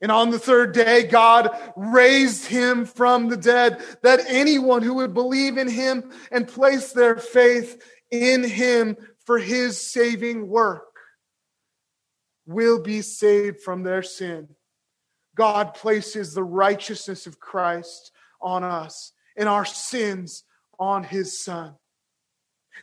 [0.00, 5.14] And on the third day, God raised him from the dead, that anyone who would
[5.14, 10.82] believe in him and place their faith in him for his saving work
[12.46, 14.48] will be saved from their sin.
[15.34, 20.44] God places the righteousness of Christ on us and our sins
[20.78, 21.74] on his Son.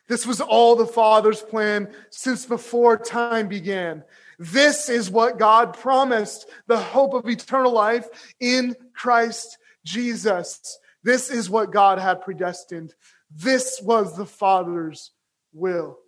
[0.08, 4.04] This was all the Father's plan since before time began.
[4.40, 8.08] This is what God promised the hope of eternal life
[8.40, 10.80] in Christ Jesus.
[11.04, 12.94] This is what God had predestined.
[13.32, 15.12] This was the Father's
[15.54, 16.00] will.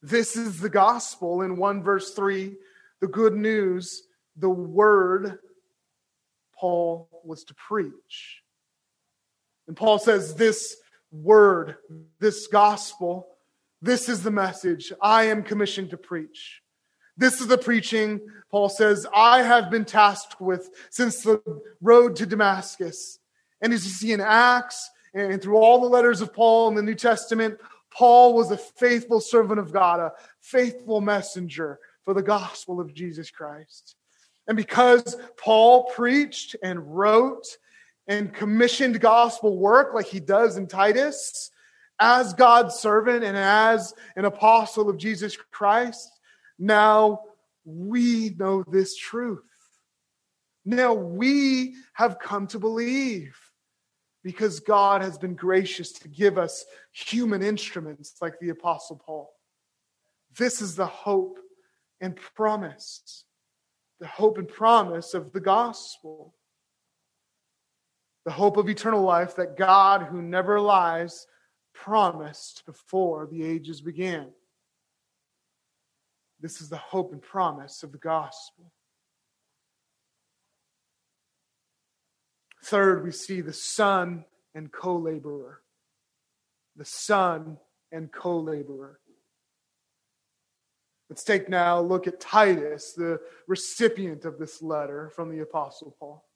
[0.00, 2.54] This is the gospel in 1 verse 3,
[3.00, 4.04] the good news,
[4.36, 5.38] the word
[6.54, 8.42] Paul was to preach.
[9.68, 10.76] And Paul says, This
[11.12, 11.76] word,
[12.18, 13.28] this gospel,
[13.80, 16.62] this is the message I am commissioned to preach.
[17.16, 21.42] This is the preaching, Paul says, I have been tasked with since the
[21.80, 23.18] road to Damascus.
[23.60, 26.82] And as you see in Acts and through all the letters of Paul in the
[26.82, 27.58] New Testament,
[27.90, 33.30] Paul was a faithful servant of God, a faithful messenger for the gospel of Jesus
[33.30, 33.96] Christ.
[34.46, 37.46] And because Paul preached and wrote
[38.08, 41.50] and commissioned gospel work like he does in Titus,
[42.00, 46.08] as God's servant and as an apostle of Jesus Christ,
[46.58, 47.20] now
[47.64, 49.42] we know this truth.
[50.64, 53.36] Now we have come to believe
[54.24, 59.32] because God has been gracious to give us human instruments like the Apostle Paul.
[60.36, 61.38] This is the hope
[62.00, 63.24] and promise,
[64.00, 66.34] the hope and promise of the gospel,
[68.28, 71.26] the hope of eternal life that God, who never lies,
[71.72, 74.26] promised before the ages began.
[76.38, 78.70] This is the hope and promise of the gospel.
[82.64, 85.62] Third, we see the son and co laborer.
[86.76, 87.56] The son
[87.90, 89.00] and co laborer.
[91.08, 95.96] Let's take now a look at Titus, the recipient of this letter from the Apostle
[95.98, 96.27] Paul.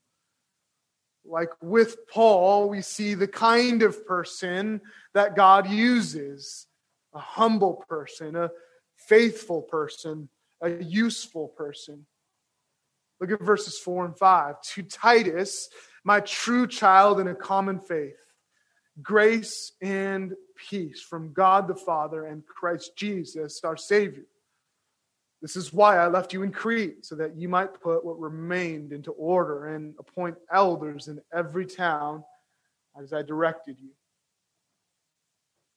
[1.24, 4.80] Like with Paul, we see the kind of person
[5.14, 6.66] that God uses
[7.14, 8.50] a humble person, a
[8.96, 10.28] faithful person,
[10.60, 12.06] a useful person.
[13.20, 14.60] Look at verses 4 and 5.
[14.60, 15.68] To Titus,
[16.04, 18.16] my true child in a common faith,
[19.00, 24.24] grace and peace from God the Father and Christ Jesus, our Savior.
[25.42, 28.92] This is why I left you in Crete, so that you might put what remained
[28.92, 32.22] into order and appoint elders in every town
[32.96, 33.90] as I directed you.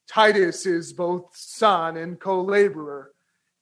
[0.08, 3.12] Titus is both son and co laborer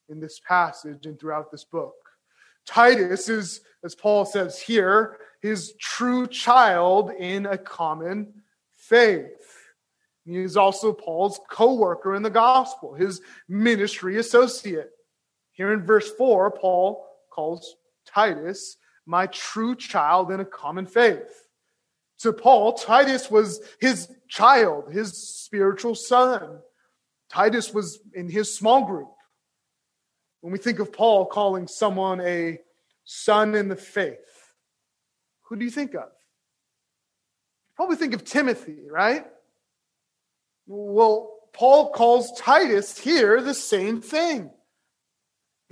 [0.09, 1.95] in this passage and throughout this book.
[2.65, 8.33] Titus is, as Paul says here, his true child in a common
[8.71, 9.69] faith.
[10.25, 14.91] He is also Paul's co worker in the gospel, his ministry associate.
[15.53, 17.75] Here in verse 4, Paul calls
[18.05, 21.47] Titus my true child in a common faith.
[22.19, 26.59] To Paul, Titus was his child, his spiritual son.
[27.29, 29.11] Titus was in his small group.
[30.41, 32.59] When we think of Paul calling someone a
[33.05, 34.53] son in the faith,
[35.43, 36.09] who do you think of?
[37.75, 39.25] Probably think of Timothy, right?
[40.65, 44.51] Well, Paul calls Titus here the same thing.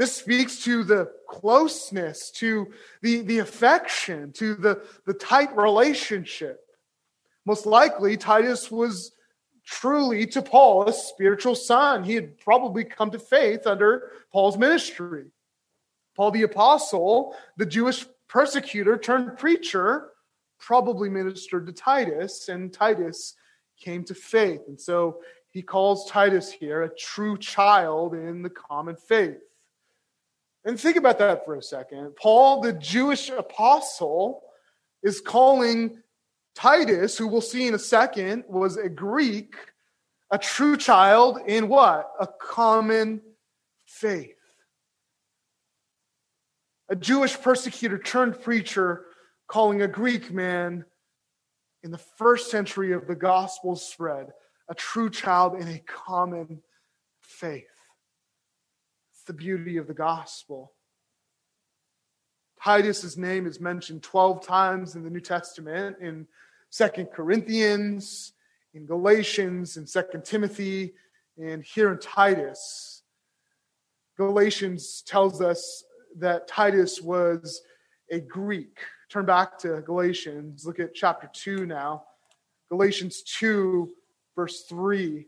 [0.02, 2.72] This speaks to the closeness, to
[3.04, 6.60] the, the affection, to the, the tight relationship.
[7.46, 9.12] Most likely, Titus was
[9.64, 12.04] truly to Paul a spiritual son.
[12.04, 15.26] He had probably come to faith under Paul's ministry.
[16.16, 20.10] Paul the Apostle, the Jewish persecutor turned preacher,
[20.58, 23.36] probably ministered to Titus, and Titus
[23.80, 24.62] came to faith.
[24.68, 25.22] And so
[25.52, 29.38] he calls Titus here a true child in the common faith.
[30.64, 32.16] And think about that for a second.
[32.16, 34.44] Paul, the Jewish apostle,
[35.02, 36.02] is calling
[36.56, 39.56] Titus, who we'll see in a second, was a Greek,
[40.30, 42.12] a true child in what?
[42.20, 43.22] A common
[43.86, 44.36] faith.
[46.90, 49.06] A Jewish persecutor turned preacher
[49.48, 50.86] calling a Greek man
[51.84, 54.28] in the first century of the gospel spread
[54.70, 56.62] a true child in a common
[57.22, 57.66] faith.
[59.22, 60.74] It's the beauty of the gospel.
[62.60, 66.26] Titus's name is mentioned 12 times in the New Testament in
[66.72, 68.34] Second Corinthians,
[68.74, 70.96] in Galatians, in Second Timothy,
[71.38, 73.04] and here in Titus.
[74.18, 75.84] Galatians tells us
[76.18, 77.62] that Titus was
[78.10, 78.80] a Greek.
[79.08, 80.66] Turn back to Galatians.
[80.66, 82.06] Look at chapter 2 now.
[82.72, 83.88] Galatians 2,
[84.36, 85.28] verse 3.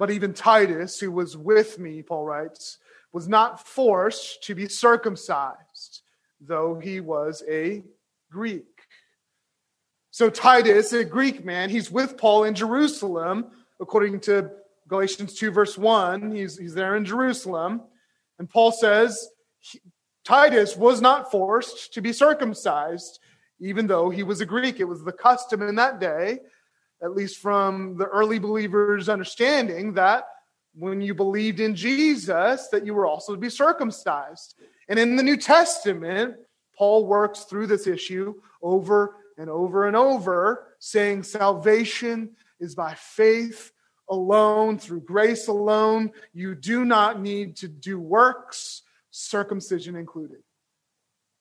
[0.00, 2.78] But even Titus, who was with me, Paul writes,
[3.12, 6.00] was not forced to be circumcised,
[6.40, 7.82] though he was a
[8.32, 8.64] Greek.
[10.10, 13.48] So Titus, a Greek man, he's with Paul in Jerusalem,
[13.78, 14.50] according to
[14.88, 16.30] Galatians 2, verse 1.
[16.34, 17.82] He's, he's there in Jerusalem.
[18.38, 19.28] And Paul says
[19.58, 19.80] he,
[20.24, 23.18] Titus was not forced to be circumcised,
[23.60, 24.80] even though he was a Greek.
[24.80, 26.38] It was the custom in that day
[27.02, 30.24] at least from the early believers' understanding, that
[30.74, 34.54] when you believed in Jesus, that you were also to be circumcised.
[34.88, 36.36] And in the New Testament,
[36.76, 42.30] Paul works through this issue over and over and over, saying salvation
[42.60, 43.72] is by faith
[44.08, 46.12] alone, through grace alone.
[46.32, 50.42] You do not need to do works, circumcision included.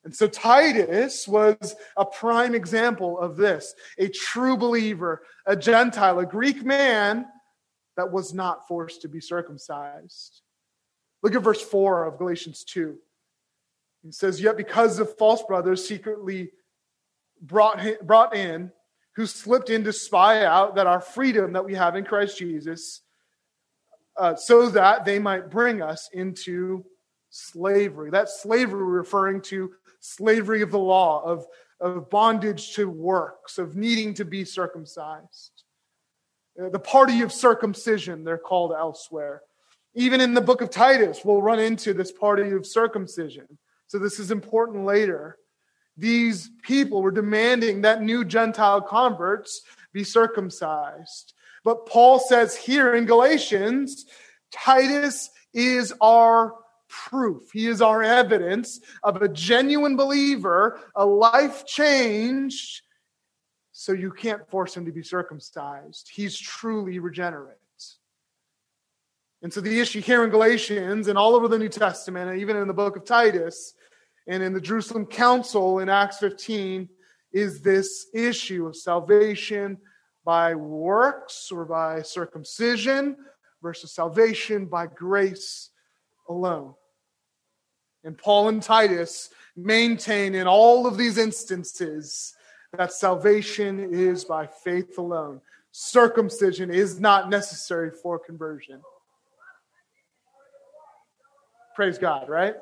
[0.09, 6.25] And so Titus was a prime example of this a true believer, a Gentile, a
[6.25, 7.27] Greek man
[7.95, 10.41] that was not forced to be circumcised.
[11.21, 12.97] Look at verse 4 of Galatians 2.
[14.01, 16.53] He says, Yet because of false brothers secretly
[17.39, 18.71] brought, brought in,
[19.15, 23.01] who slipped in to spy out that our freedom that we have in Christ Jesus,
[24.17, 26.83] uh, so that they might bring us into
[27.29, 28.09] slavery.
[28.09, 31.45] That slavery we're referring to slavery of the law, of,
[31.79, 35.63] of bondage to works, of needing to be circumcised.
[36.61, 39.41] Uh, the party of circumcision, they're called elsewhere.
[39.95, 43.45] Even in the book of Titus, we'll run into this party of circumcision.
[43.87, 45.37] So this is important later.
[45.97, 51.33] These people were demanding that new Gentile converts be circumcised.
[51.63, 54.05] But Paul says here in Galatians,
[54.51, 56.53] Titus is our
[56.89, 57.51] proof.
[57.51, 62.81] He is our evidence of a genuine believer, a life changed.
[63.71, 66.09] So you can't force him to be circumcised.
[66.11, 67.55] He's truly regenerate.
[69.41, 72.57] And so the issue here in Galatians and all over the New Testament, and even
[72.57, 73.73] in the book of Titus
[74.27, 76.89] and in the Jerusalem Council in Acts 15,
[77.31, 79.77] is this issue of salvation
[80.25, 83.15] by works or by circumcision
[83.61, 85.69] versus salvation by grace
[86.27, 86.73] alone.
[88.03, 92.33] And Paul and Titus maintain in all of these instances
[92.77, 95.41] that salvation is by faith alone.
[95.71, 98.81] Circumcision is not necessary for conversion.
[101.75, 102.55] Praise God, right?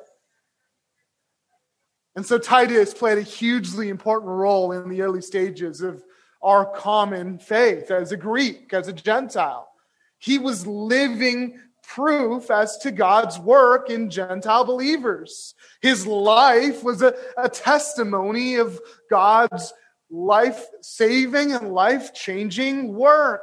[2.15, 6.03] And so Titus played a hugely important role in the early stages of
[6.41, 9.67] our common faith as a Greek, as a Gentile.
[10.17, 15.55] He was living proof as to God's work in Gentile believers.
[15.81, 18.79] His life was a, a testimony of
[19.09, 19.73] God's
[20.11, 23.41] life saving and life changing work.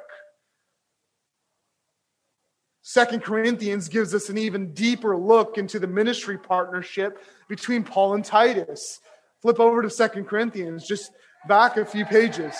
[2.83, 7.19] Second Corinthians gives us an even deeper look into the ministry partnership
[7.49, 9.01] between Paul and Titus.
[9.41, 11.11] Flip over to Second Corinthians, just
[11.49, 12.55] back a few pages.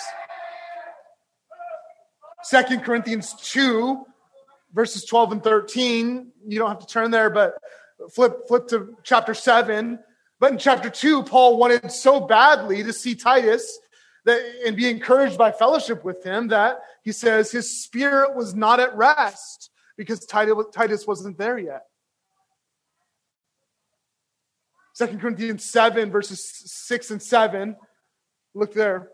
[2.41, 4.03] Second Corinthians 2,
[4.75, 6.31] verses 12 and 13.
[6.47, 7.55] You don't have to turn there, but
[8.13, 9.97] flip, flip to chapter 7.
[10.39, 13.79] But in chapter 2, Paul wanted so badly to see Titus
[14.25, 18.79] that, and be encouraged by fellowship with him that he says his spirit was not
[18.79, 21.83] at rest because Titus wasn't there yet.
[24.97, 27.75] 2 Corinthians 7, verses 6 and 7.
[28.53, 29.09] Look there.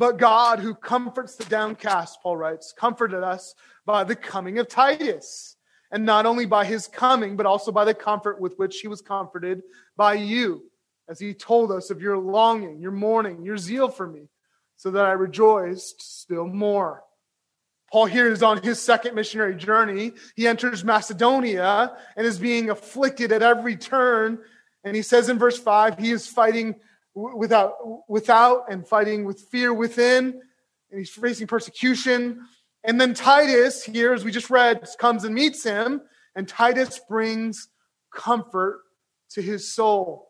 [0.00, 5.56] But God, who comforts the downcast, Paul writes, comforted us by the coming of Titus.
[5.92, 9.02] And not only by his coming, but also by the comfort with which he was
[9.02, 9.60] comforted
[9.98, 10.62] by you,
[11.10, 14.22] as he told us of your longing, your mourning, your zeal for me,
[14.78, 17.04] so that I rejoiced still more.
[17.92, 20.12] Paul here is on his second missionary journey.
[20.34, 24.38] He enters Macedonia and is being afflicted at every turn.
[24.82, 26.76] And he says in verse 5, he is fighting
[27.14, 27.74] without,
[28.08, 30.40] without and fighting with fear within,
[30.90, 32.40] and he's facing persecution.
[32.84, 36.02] And then Titus, here, as we just read, comes and meets him,
[36.34, 37.68] and Titus brings
[38.14, 38.80] comfort
[39.30, 40.28] to his soul.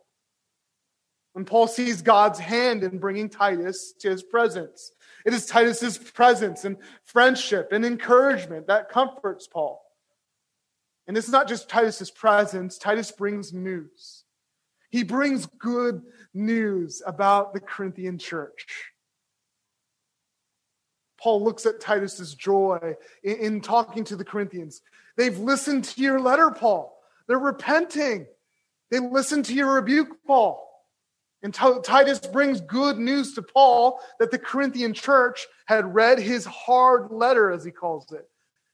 [1.32, 4.92] When Paul sees God's hand in bringing Titus to his presence,
[5.24, 9.82] it is Titus's presence and friendship and encouragement that comforts Paul.
[11.06, 14.19] And it's not just Titus's presence, Titus brings news.
[14.90, 16.02] He brings good
[16.34, 18.92] news about the Corinthian church.
[21.20, 24.80] Paul looks at Titus's joy in, in, talking to the Corinthians.
[25.16, 26.96] They've listened to your letter, Paul.
[27.26, 28.26] They're repenting.
[28.90, 30.66] They listened to your rebuke, Paul.
[31.42, 37.10] And Titus brings good news to Paul that the Corinthian church had read his hard
[37.10, 38.28] letter, as he calls it,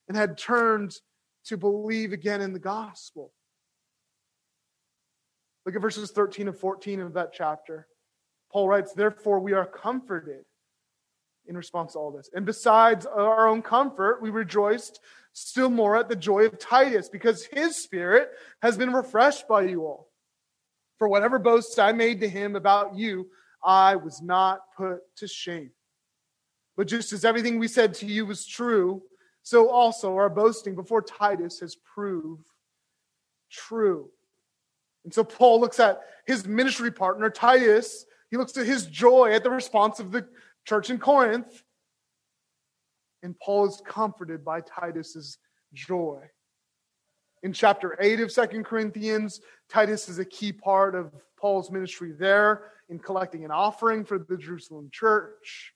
[0.09, 0.97] and had turned
[1.45, 3.33] to believe again in the gospel.
[5.67, 7.89] Look at verses 13 and 14 of that chapter.
[8.53, 10.45] Paul writes, Therefore, we are comforted
[11.49, 12.31] in response to all this.
[12.33, 15.01] And besides our own comfort, we rejoiced
[15.33, 18.31] still more at the joy of Titus, because his spirit
[18.63, 20.09] has been refreshed by you all.
[20.99, 23.29] For whatever boasts I made to him about you,
[23.63, 25.73] I was not put to shame.
[26.77, 29.03] But just as everything we said to you was true,
[29.43, 32.47] so also our boasting before Titus has proved
[33.51, 34.11] true.
[35.07, 38.05] And so Paul looks at his ministry partner, Titus.
[38.29, 40.27] He looks at his joy at the response of the
[40.65, 41.63] church in Corinth.
[43.23, 45.39] And Paul is comforted by Titus's
[45.73, 46.23] joy.
[47.45, 52.73] In chapter 8 of Second Corinthians, Titus is a key part of Paul's ministry there
[52.89, 55.73] in collecting an offering for the Jerusalem church.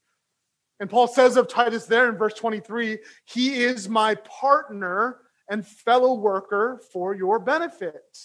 [0.81, 5.19] And Paul says of Titus there in verse 23 He is my partner
[5.49, 8.19] and fellow worker for your benefit.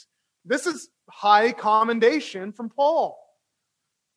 [0.44, 3.18] This is high commendation from Paul.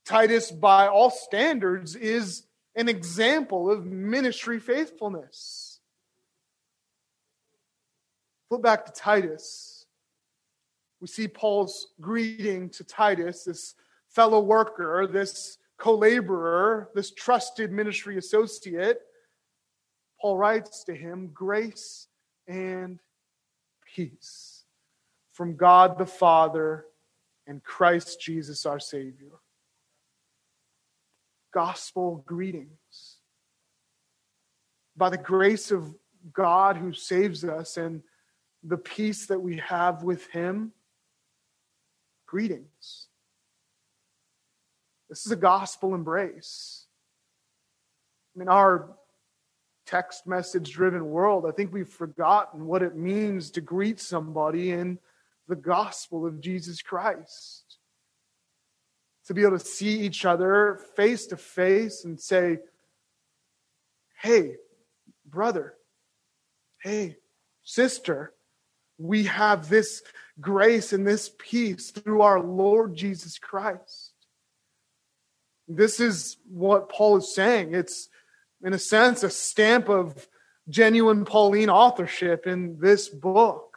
[0.05, 5.81] Titus, by all standards, is an example of ministry faithfulness.
[8.49, 9.87] Flip back to Titus.
[11.01, 13.75] We see Paul's greeting to Titus, this
[14.09, 19.01] fellow worker, this co laborer, this trusted ministry associate.
[20.21, 22.09] Paul writes to him, Grace
[22.49, 22.99] and
[23.95, 24.48] peace
[25.39, 26.85] from God the Father
[27.47, 29.39] and Christ Jesus our Savior.
[31.55, 33.19] Gospel greetings.
[34.97, 35.95] By the grace of
[36.33, 38.03] God who saves us and
[38.65, 40.73] the peace that we have with Him,
[42.27, 43.07] greetings.
[45.09, 46.87] This is a gospel embrace.
[48.35, 48.89] I mean, our
[49.87, 54.99] text message driven world, I think we've forgotten what it means to greet somebody in
[55.49, 57.65] the gospel of Jesus Christ.
[59.27, 62.59] To be able to see each other face to face and say,
[64.21, 64.57] hey,
[65.27, 65.75] brother,
[66.83, 67.17] hey,
[67.63, 68.33] sister,
[68.99, 70.03] we have this
[70.41, 74.13] grace and this peace through our Lord Jesus Christ.
[75.67, 77.75] This is what Paul is saying.
[77.75, 78.09] It's,
[78.65, 80.27] in a sense, a stamp of
[80.69, 83.68] genuine Pauline authorship in this book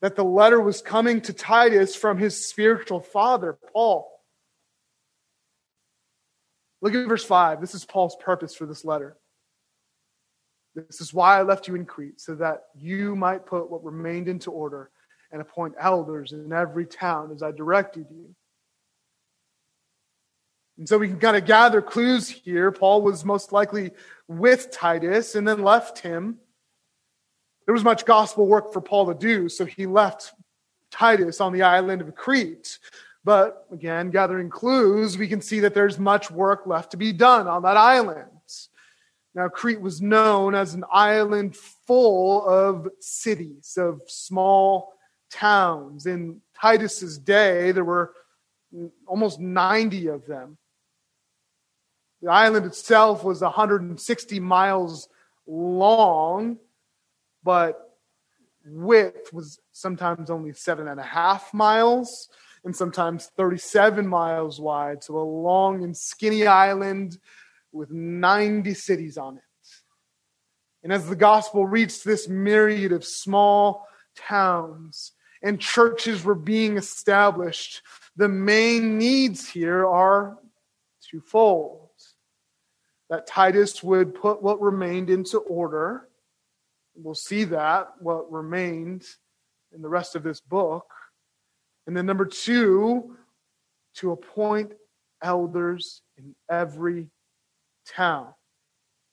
[0.00, 4.08] that the letter was coming to Titus from his spiritual father, Paul.
[6.80, 7.60] Look at verse 5.
[7.60, 9.16] This is Paul's purpose for this letter.
[10.74, 14.28] This is why I left you in Crete, so that you might put what remained
[14.28, 14.90] into order
[15.32, 18.34] and appoint elders in every town as I directed you.
[20.78, 22.70] And so we can kind of gather clues here.
[22.70, 23.90] Paul was most likely
[24.28, 26.38] with Titus and then left him
[27.68, 30.32] there was much gospel work for Paul to do, so he left
[30.90, 32.78] Titus on the island of Crete.
[33.24, 37.46] But again, gathering clues, we can see that there's much work left to be done
[37.46, 38.30] on that island.
[39.34, 44.94] Now, Crete was known as an island full of cities, of small
[45.30, 46.06] towns.
[46.06, 48.14] In Titus's day, there were
[49.06, 50.56] almost 90 of them.
[52.22, 55.10] The island itself was 160 miles
[55.46, 56.56] long
[57.48, 57.94] but
[58.66, 62.28] width was sometimes only seven and a half miles
[62.62, 65.02] and sometimes 37 miles wide.
[65.02, 67.16] So a long and skinny island
[67.72, 69.42] with 90 cities on it.
[70.82, 77.80] And as the gospel reached this myriad of small towns and churches were being established,
[78.14, 80.36] the main needs here are
[81.10, 81.88] twofold
[83.08, 86.07] that Titus would put what remained into order.
[87.00, 89.04] We'll see that, what remained
[89.72, 90.86] in the rest of this book.
[91.86, 93.16] And then, number two,
[93.96, 94.72] to appoint
[95.22, 97.08] elders in every
[97.86, 98.34] town.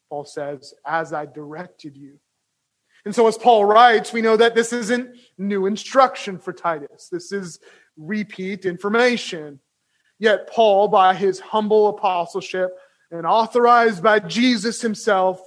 [0.09, 2.19] Paul says, as I directed you.
[3.05, 7.07] And so, as Paul writes, we know that this isn't new instruction for Titus.
[7.11, 7.59] This is
[7.97, 9.59] repeat information.
[10.17, 12.71] Yet, Paul, by his humble apostleship
[13.11, 15.39] and authorized by Jesus himself,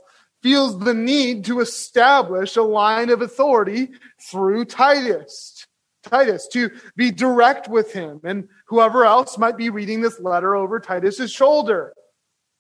[0.43, 3.89] feels the need to establish a line of authority
[4.20, 5.66] through Titus.
[6.03, 10.80] Titus, to be direct with him and whoever else might be reading this letter over
[10.80, 11.93] Titus's shoulder.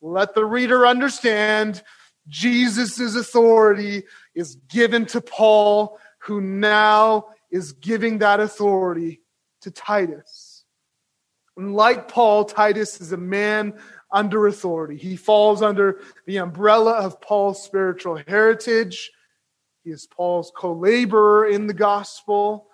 [0.00, 1.82] Let the reader understand
[2.28, 4.04] Jesus' authority
[4.34, 9.22] is given to Paul, who now is giving that authority
[9.62, 10.64] to Titus.
[11.56, 13.74] And like Paul, Titus is a man
[14.10, 14.96] under authority.
[14.96, 19.10] He falls under the umbrella of Paul's spiritual heritage.
[19.84, 22.68] He is Paul's co laborer in the gospel.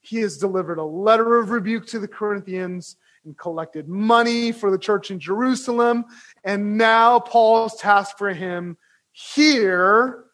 [0.00, 4.78] He has delivered a letter of rebuke to the Corinthians and collected money for the
[4.78, 6.06] church in Jerusalem.
[6.44, 8.78] And now Paul's task for him
[9.12, 10.24] here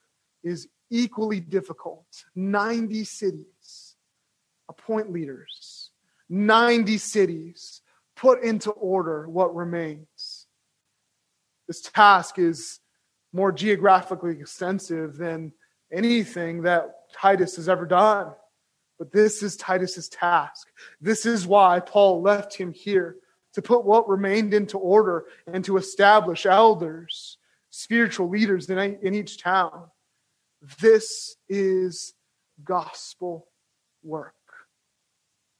[0.44, 3.96] is equally difficult 90 cities,
[4.68, 5.90] appoint leaders,
[6.28, 7.82] 90 cities,
[8.14, 10.06] put into order what remains.
[11.66, 12.80] This task is
[13.32, 15.52] more geographically extensive than
[15.92, 18.32] anything that Titus has ever done.
[18.98, 20.68] But this is Titus's task.
[21.00, 23.16] This is why Paul left him here
[23.52, 27.38] to put what remained into order and to establish elders
[27.70, 29.88] spiritual leaders in, in each town.
[30.80, 32.14] This is
[32.64, 33.48] gospel
[34.02, 34.34] work,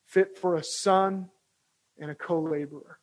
[0.06, 1.28] fit for a son
[1.98, 2.98] and a co laborer.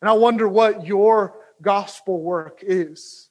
[0.00, 3.30] And I wonder what your gospel work is.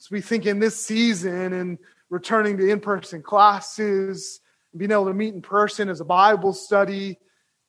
[0.00, 1.78] As we think in this season and
[2.10, 4.40] returning to in person classes,
[4.76, 7.18] being able to meet in person as a Bible study,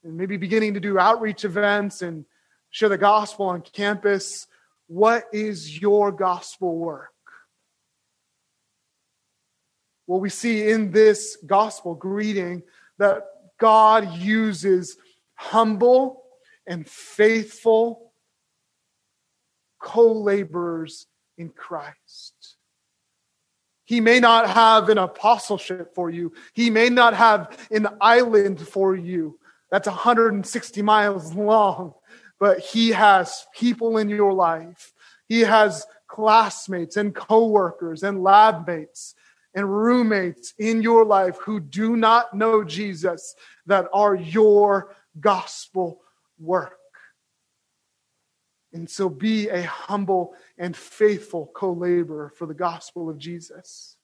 [0.03, 2.26] and maybe beginning to do outreach events and
[2.70, 4.47] share the gospel on campus.
[4.88, 7.10] What is your gospel work?
[10.07, 12.64] Well, we see in this gospel greeting
[12.97, 13.24] that
[13.60, 14.97] God uses
[15.36, 16.24] humble
[16.70, 18.13] and faithful
[19.82, 21.05] co laborers
[21.38, 22.55] in Christ.
[23.84, 26.32] He may not have an apostleship for you.
[26.53, 29.38] He may not have an island for you
[29.72, 31.93] that's 160 miles long
[32.39, 34.93] but he has people in your life.
[35.28, 39.13] He has classmates and coworkers and lab mates
[39.53, 45.99] and roommates in your life who do not know Jesus that are your gospel
[46.40, 46.74] work.
[48.72, 53.96] And so be a humble and faithful co laborer for the gospel of Jesus.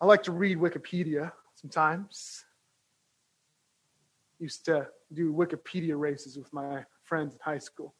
[0.00, 2.44] I like to read Wikipedia sometimes.
[4.38, 7.94] Used to do Wikipedia races with my friends in high school.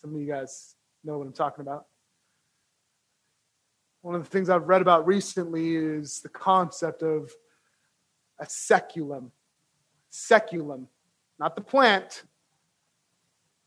[0.00, 1.86] Some of you guys know what I'm talking about.
[4.06, 7.32] One of the things I've read about recently is the concept of
[8.38, 9.32] a saeculum.
[10.12, 10.86] Saeculum,
[11.40, 12.22] not the plant,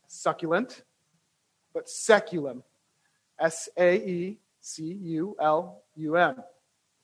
[0.08, 0.82] succulent,
[1.74, 2.62] but saeculum.
[3.38, 6.36] S A E C U L U M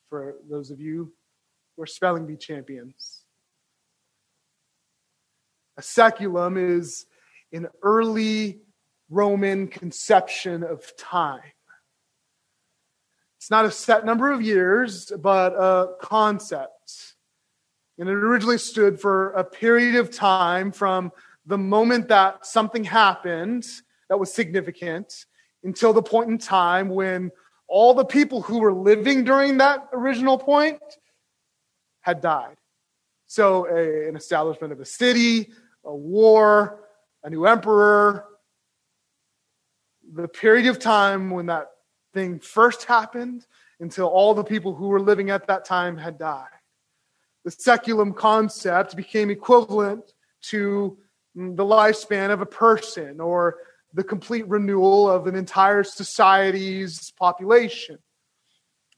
[0.08, 1.12] for those of you
[1.76, 3.24] who are spelling bee champions.
[5.76, 7.04] A saeculum is
[7.52, 8.60] an early
[9.10, 11.42] Roman conception of time.
[13.46, 17.14] It's not a set number of years, but a concept.
[17.96, 21.12] And it originally stood for a period of time from
[21.46, 23.64] the moment that something happened
[24.08, 25.26] that was significant
[25.62, 27.30] until the point in time when
[27.68, 30.80] all the people who were living during that original point
[32.00, 32.56] had died.
[33.28, 35.52] So, a, an establishment of a city,
[35.84, 36.80] a war,
[37.22, 38.24] a new emperor,
[40.14, 41.68] the period of time when that
[42.16, 43.46] thing first happened
[43.78, 46.48] until all the people who were living at that time had died.
[47.44, 50.14] The saeculum concept became equivalent
[50.52, 50.96] to
[51.34, 53.58] the lifespan of a person or
[53.92, 57.98] the complete renewal of an entire society's population.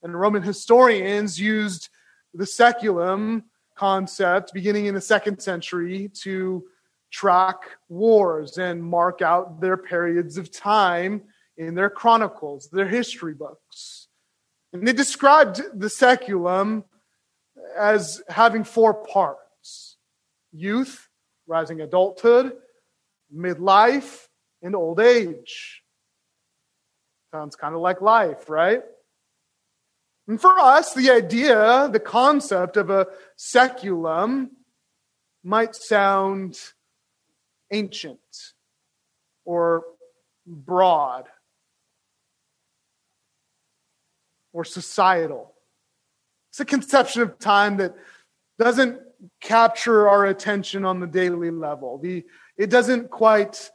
[0.05, 1.89] And Roman historians used
[2.35, 3.43] the saeculum
[3.75, 6.65] concept beginning in the second century to
[7.11, 11.23] track wars and mark out their periods of time
[11.59, 14.07] in their chronicles, their history books.
[14.73, 16.85] And they described the saeculum
[17.77, 19.97] as having four parts
[20.53, 21.09] youth,
[21.47, 22.53] rising adulthood,
[23.35, 24.29] midlife,
[24.63, 25.83] and old age.
[27.33, 28.83] Sounds kind of like life, right?
[30.27, 34.51] And for us, the idea, the concept of a saeculum
[35.43, 36.59] might sound
[37.71, 38.19] ancient
[39.45, 39.85] or
[40.47, 41.29] broad
[44.53, 45.55] or societal.
[46.51, 47.95] It's a conception of time that
[48.59, 49.01] doesn't
[49.41, 51.99] capture our attention on the daily level.
[51.99, 52.25] The,
[52.57, 53.71] it doesn't quite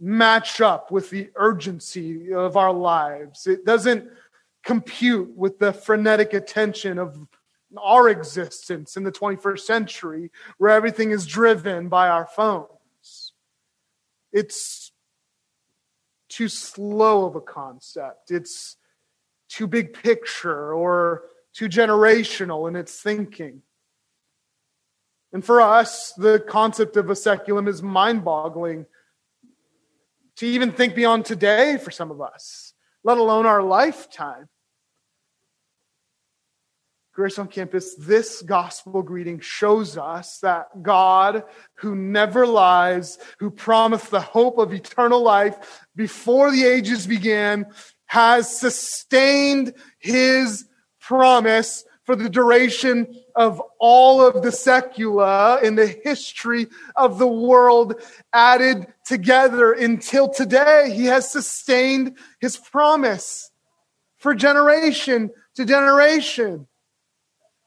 [0.00, 3.46] match up with the urgency of our lives.
[3.46, 4.08] It doesn't
[4.64, 7.18] compute with the frenetic attention of
[7.80, 13.32] our existence in the 21st century, where everything is driven by our phones.
[14.32, 14.92] It's
[16.28, 18.30] too slow of a concept.
[18.30, 18.76] It's
[19.52, 23.62] too big picture or too generational in its thinking.
[25.32, 28.86] And for us, the concept of a saeculum is mind boggling
[30.36, 32.72] to even think beyond today for some of us,
[33.04, 34.48] let alone our lifetime.
[37.14, 41.44] Grace on Campus, this gospel greeting shows us that God,
[41.74, 47.66] who never lies, who promised the hope of eternal life before the ages began,
[48.12, 50.66] has sustained his
[51.00, 57.94] promise for the duration of all of the saecula in the history of the world
[58.34, 60.92] added together until today.
[60.94, 63.50] He has sustained his promise
[64.18, 66.66] for generation to generation.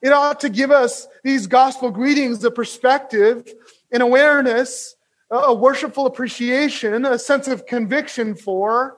[0.03, 3.51] It ought to give us these gospel greetings a perspective,
[3.91, 4.95] an awareness,
[5.31, 8.97] a worshipful appreciation, a sense of conviction for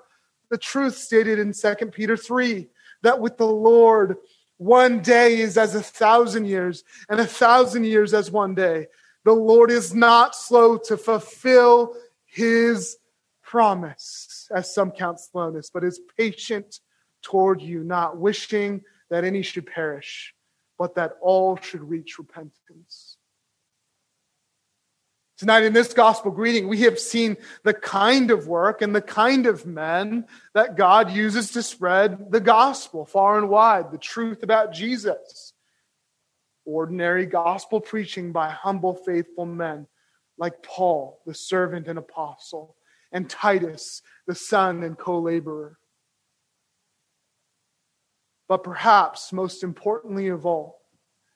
[0.49, 2.67] the truth stated in 2 Peter 3
[3.03, 4.17] that with the Lord,
[4.57, 8.87] one day is as a thousand years, and a thousand years as one day.
[9.23, 11.95] The Lord is not slow to fulfill
[12.25, 12.97] his
[13.43, 16.79] promise, as some count slowness, but is patient
[17.21, 20.33] toward you, not wishing that any should perish
[20.77, 23.06] but that all should reach repentance.
[25.37, 29.45] Tonight, in this gospel greeting, we have seen the kind of work and the kind
[29.45, 30.25] of men
[30.55, 35.53] that God uses to spread the gospel far and wide, the truth about Jesus.
[36.65, 39.85] Ordinary gospel preaching by humble, faithful men
[40.39, 42.75] like Paul, the servant and apostle,
[43.11, 45.77] and Titus, the son and co laborer.
[48.49, 50.81] But perhaps most importantly of all,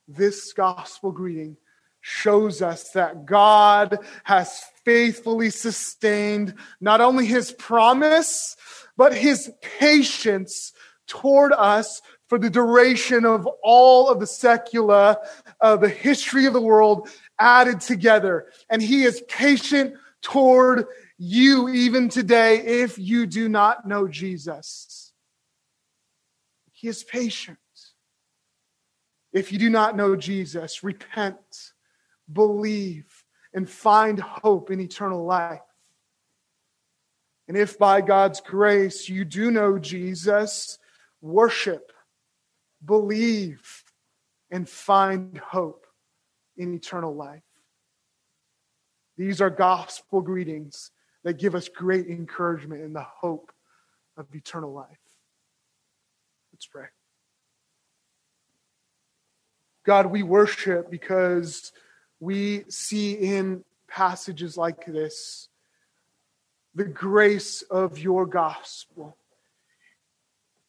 [0.07, 1.57] this gospel greeting
[2.01, 8.57] shows us that God has faithfully sustained not only his promise,
[8.97, 10.73] but his patience
[11.07, 15.17] toward us for the duration of all of the saecula,
[15.59, 18.47] uh, the history of the world added together.
[18.69, 20.85] And he is patient toward
[21.17, 25.11] you even today if you do not know Jesus.
[26.71, 27.57] He is patient.
[29.33, 31.70] If you do not know Jesus, repent,
[32.31, 33.23] believe,
[33.53, 35.59] and find hope in eternal life.
[37.47, 40.79] And if by God's grace you do know Jesus,
[41.21, 41.91] worship,
[42.85, 43.83] believe,
[44.49, 45.85] and find hope
[46.57, 47.43] in eternal life.
[49.17, 50.91] These are gospel greetings
[51.23, 53.51] that give us great encouragement in the hope
[54.17, 54.87] of eternal life.
[56.53, 56.87] Let's pray.
[59.85, 61.71] God, we worship because
[62.21, 65.49] we see in passages like this
[66.73, 69.17] the grace of your gospel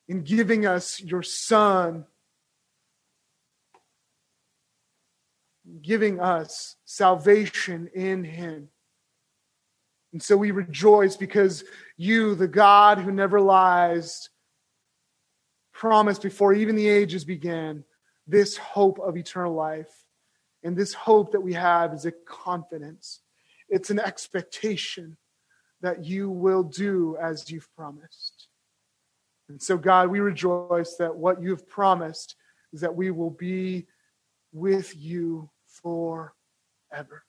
[0.09, 2.05] in giving us your Son,
[5.81, 8.69] giving us salvation in Him.
[10.13, 11.63] And so we rejoice because
[11.97, 14.29] you, the God who never lies,
[15.73, 17.85] promised before even the ages began
[18.27, 20.02] this hope of eternal life.
[20.63, 23.21] And this hope that we have is a confidence,
[23.69, 25.17] it's an expectation
[25.81, 28.49] that you will do as you've promised.
[29.49, 32.37] And so, God, we rejoice that what you've promised
[32.73, 33.87] is that we will be
[34.53, 37.25] with you forever.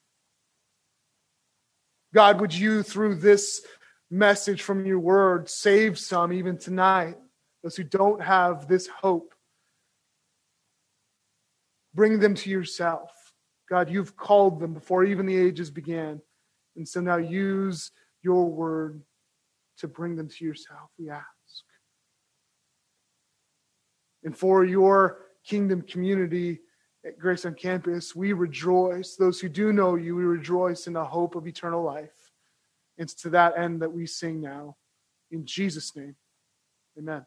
[2.14, 3.66] God, would you, through this
[4.12, 7.16] message from your word, save some even tonight?
[7.64, 9.34] those who don't have this hope.
[11.96, 13.12] bring them to yourself.
[13.74, 16.22] God, you've called them before even the ages began.
[16.76, 17.90] And so now use
[18.22, 19.02] your word
[19.80, 21.26] to bring them to yourself, we ask.
[24.24, 26.60] And for your kingdom community
[27.04, 29.16] at Grace on Campus, we rejoice.
[29.16, 32.32] Those who do know you, we rejoice in the hope of eternal life.
[33.00, 34.76] It's to that end that we sing now.
[35.32, 36.16] In Jesus' name,
[36.96, 37.26] amen.